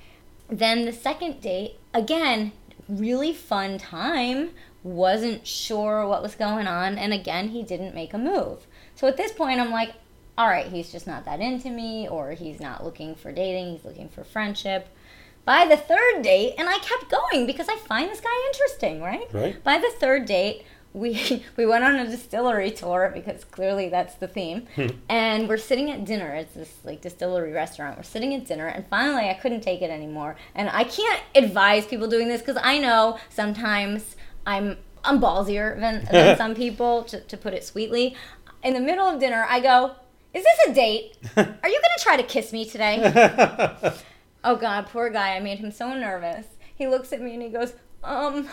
Then 0.47 0.85
the 0.85 0.93
second 0.93 1.41
date 1.41 1.79
again 1.93 2.53
really 2.87 3.33
fun 3.33 3.77
time. 3.77 4.51
Wasn't 4.83 5.47
sure 5.47 6.07
what 6.07 6.21
was 6.21 6.35
going 6.35 6.67
on 6.67 6.97
and 6.97 7.11
again 7.11 7.49
he 7.49 7.63
didn't 7.63 7.95
make 7.95 8.13
a 8.13 8.19
move. 8.19 8.67
So 8.93 9.07
at 9.07 9.17
this 9.17 9.31
point 9.31 9.59
i'm 9.59 9.71
like 9.71 9.93
all 10.37 10.47
right 10.47 10.67
he's 10.67 10.91
just 10.91 11.07
not 11.07 11.25
that 11.25 11.39
into 11.39 11.69
me 11.69 12.07
or 12.07 12.31
he's 12.31 12.59
not 12.59 12.83
looking 12.83 13.15
for 13.15 13.31
dating 13.31 13.73
he's 13.73 13.85
looking 13.85 14.07
for 14.07 14.23
friendship. 14.23 14.87
By 15.43 15.65
the 15.65 15.77
third 15.77 16.21
date 16.21 16.53
and 16.59 16.69
i 16.69 16.77
kept 16.79 17.09
going 17.09 17.47
because 17.47 17.67
i 17.67 17.77
find 17.77 18.11
this 18.11 18.21
guy 18.21 18.47
interesting 18.47 19.01
right? 19.01 19.27
Right. 19.33 19.63
By 19.63 19.79
the 19.79 19.91
third 19.99 20.25
date 20.27 20.65
we 20.95 21.43
we 21.57 21.65
went 21.65 21.83
on 21.83 21.95
a 21.95 22.07
distillery 22.07 22.71
tour 22.71 23.11
because 23.13 23.43
clearly 23.43 23.89
that's 23.89 24.15
the 24.15 24.27
theme. 24.27 24.67
Hmm. 24.75 24.87
and 25.09 25.49
we're 25.49 25.57
sitting 25.57 25.91
at 25.91 26.05
dinner. 26.05 26.33
It's 26.33 26.53
this 26.53 26.73
like 26.83 27.01
distillery 27.01 27.51
restaurant. 27.51 27.97
We're 27.97 28.03
sitting 28.03 28.33
at 28.33 28.45
dinner 28.47 28.67
and 28.67 28.87
finally 28.87 29.29
i 29.29 29.33
couldn't 29.33 29.61
take 29.61 29.81
it 29.81 29.91
anymore. 29.91 30.35
And 30.55 30.69
i 30.69 30.83
can't 30.85 31.21
advise 31.35 31.85
people 31.85 32.07
doing 32.07 32.29
this 32.29 32.41
because 32.41 32.57
i 32.63 32.79
know 32.79 33.19
sometimes 33.29 34.15
i'm 34.47 34.77
i'm 35.03 35.19
ballsier 35.19 35.79
than, 35.79 36.05
than 36.11 36.37
some 36.37 36.55
people 36.55 37.03
to, 37.03 37.19
to 37.19 37.37
put 37.37 37.53
it 37.53 37.63
sweetly. 37.63 38.15
In 38.63 38.73
the 38.73 38.79
middle 38.79 39.05
of 39.05 39.19
dinner 39.19 39.45
i 39.49 39.59
go 39.59 39.95
is 40.33 40.43
this 40.43 40.67
a 40.67 40.73
date? 40.73 41.17
Are 41.37 41.69
you 41.69 41.81
gonna 41.81 41.99
try 41.99 42.17
to 42.17 42.23
kiss 42.23 42.51
me 42.51 42.65
today? 42.65 42.97
Oh 44.43 44.55
god 44.55 44.87
poor 44.87 45.09
guy. 45.09 45.35
I 45.35 45.39
made 45.39 45.59
him 45.59 45.71
so 45.71 45.93
nervous. 45.93 46.45
He 46.75 46.87
looks 46.87 47.11
at 47.11 47.21
me 47.21 47.33
and 47.33 47.41
he 47.41 47.49
goes 47.49 47.73
um 48.03 48.47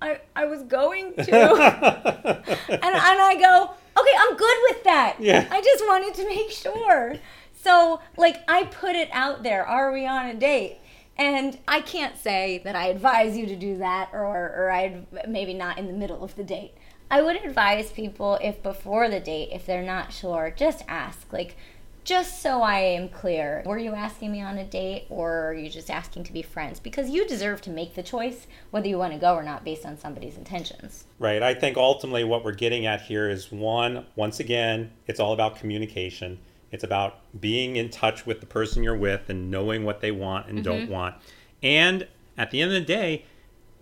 I, 0.00 0.20
I 0.34 0.46
was 0.46 0.62
going 0.62 1.14
to. 1.16 1.22
and, 1.22 2.82
and 2.82 2.84
I 2.84 3.36
go, 3.38 3.70
okay, 3.98 4.16
I'm 4.18 4.36
good 4.36 4.58
with 4.68 4.84
that. 4.84 5.16
Yeah. 5.20 5.46
I 5.50 5.60
just 5.60 5.84
wanted 5.86 6.14
to 6.14 6.26
make 6.26 6.50
sure. 6.50 7.16
So, 7.62 8.00
like, 8.16 8.42
I 8.48 8.64
put 8.64 8.96
it 8.96 9.10
out 9.12 9.42
there. 9.42 9.66
Are 9.66 9.92
we 9.92 10.06
on 10.06 10.26
a 10.26 10.34
date? 10.34 10.78
And 11.18 11.58
I 11.68 11.82
can't 11.82 12.16
say 12.16 12.62
that 12.64 12.74
I 12.74 12.86
advise 12.86 13.36
you 13.36 13.44
to 13.46 13.56
do 13.56 13.76
that 13.78 14.08
or, 14.14 14.54
or 14.56 14.70
I'd 14.70 15.06
maybe 15.28 15.52
not 15.52 15.76
in 15.76 15.86
the 15.86 15.92
middle 15.92 16.24
of 16.24 16.34
the 16.36 16.44
date. 16.44 16.72
I 17.10 17.20
would 17.20 17.36
advise 17.44 17.90
people 17.90 18.38
if 18.42 18.62
before 18.62 19.10
the 19.10 19.20
date, 19.20 19.50
if 19.52 19.66
they're 19.66 19.82
not 19.82 20.12
sure, 20.12 20.50
just 20.56 20.84
ask. 20.88 21.30
Like, 21.32 21.56
just 22.04 22.42
so 22.42 22.62
I 22.62 22.80
am 22.80 23.08
clear, 23.08 23.62
were 23.66 23.78
you 23.78 23.94
asking 23.94 24.32
me 24.32 24.42
on 24.42 24.58
a 24.58 24.64
date 24.64 25.06
or 25.10 25.48
are 25.48 25.54
you 25.54 25.68
just 25.68 25.90
asking 25.90 26.24
to 26.24 26.32
be 26.32 26.42
friends? 26.42 26.80
Because 26.80 27.10
you 27.10 27.26
deserve 27.26 27.60
to 27.62 27.70
make 27.70 27.94
the 27.94 28.02
choice 28.02 28.46
whether 28.70 28.88
you 28.88 28.98
want 28.98 29.12
to 29.12 29.18
go 29.18 29.34
or 29.34 29.42
not 29.42 29.64
based 29.64 29.84
on 29.84 29.98
somebody's 29.98 30.36
intentions. 30.36 31.04
Right. 31.18 31.42
I 31.42 31.54
think 31.54 31.76
ultimately 31.76 32.24
what 32.24 32.44
we're 32.44 32.52
getting 32.52 32.86
at 32.86 33.02
here 33.02 33.28
is 33.28 33.52
one, 33.52 34.06
once 34.16 34.40
again, 34.40 34.90
it's 35.06 35.20
all 35.20 35.32
about 35.32 35.56
communication. 35.56 36.38
It's 36.72 36.84
about 36.84 37.20
being 37.40 37.76
in 37.76 37.90
touch 37.90 38.26
with 38.26 38.40
the 38.40 38.46
person 38.46 38.82
you're 38.82 38.96
with 38.96 39.28
and 39.28 39.50
knowing 39.50 39.84
what 39.84 40.00
they 40.00 40.12
want 40.12 40.48
and 40.48 40.62
don't 40.62 40.82
mm-hmm. 40.82 40.92
want. 40.92 41.16
And 41.62 42.06
at 42.38 42.50
the 42.50 42.62
end 42.62 42.72
of 42.72 42.80
the 42.80 42.86
day, 42.86 43.26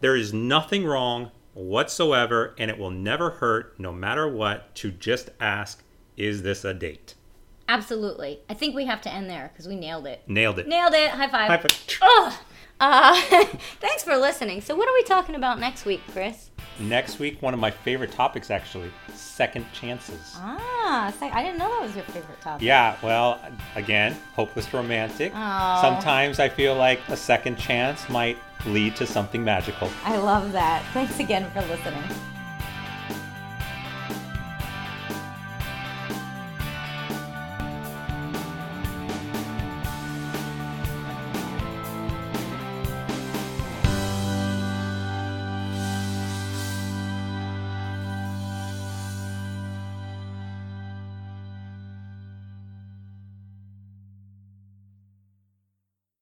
there 0.01 0.17
is 0.17 0.33
nothing 0.33 0.85
wrong 0.85 1.31
whatsoever, 1.55 2.55
and 2.57 2.71
it 2.71 2.79
will 2.79 2.91
never 2.91 3.31
hurt, 3.31 3.79
no 3.79 3.93
matter 3.93 4.29
what, 4.29 4.75
to 4.77 4.91
just 4.91 5.31
ask, 5.41 5.83
is 6.17 6.43
this 6.43 6.65
a 6.65 6.73
date? 6.73 7.15
Absolutely. 7.69 8.41
I 8.49 8.55
think 8.55 8.75
we 8.75 8.87
have 8.87 9.01
to 9.03 9.13
end 9.13 9.29
there 9.29 9.51
because 9.53 9.69
we 9.69 9.77
nailed 9.77 10.07
it. 10.07 10.23
Nailed 10.27 10.59
it. 10.59 10.67
Nailed 10.67 10.95
it. 10.95 11.11
High 11.11 11.29
five. 11.29 11.49
High 11.49 11.59
five. 11.59 11.99
Ugh. 12.03 12.33
Uh, 12.81 13.21
thanks 13.81 14.05
for 14.05 14.17
listening. 14.17 14.61
So, 14.61 14.77
what 14.77 14.89
are 14.89 14.95
we 14.95 15.03
talking 15.03 15.35
about 15.35 15.59
next 15.59 15.85
week, 15.85 16.01
Chris? 16.13 16.51
Next 16.81 17.19
week, 17.19 17.43
one 17.43 17.55
of 17.55 17.61
my 17.61 17.73
favorite 17.73 18.13
topics 18.13 18.53
actually 18.53 18.93
second 19.13 19.67
chances. 19.73 20.35
Ah, 20.37 21.13
I 21.21 21.43
didn't 21.43 21.59
know 21.59 21.69
that 21.69 21.83
was 21.83 21.95
your 21.97 22.05
favorite 22.05 22.41
topic. 22.41 22.65
Yeah, 22.65 22.97
well, 23.03 23.41
again, 23.75 24.17
hopeless 24.35 24.73
romantic. 24.73 25.33
Oh. 25.35 25.79
Sometimes 25.83 26.39
I 26.39 26.49
feel 26.49 26.77
like 26.77 27.01
a 27.09 27.17
second 27.17 27.59
chance 27.59 28.09
might 28.09 28.39
lead 28.65 28.95
to 28.97 29.07
something 29.07 29.43
magical. 29.43 29.91
I 30.05 30.19
love 30.19 30.53
that. 30.53 30.85
Thanks 30.93 31.19
again 31.19 31.51
for 31.51 31.63
listening. 31.63 32.05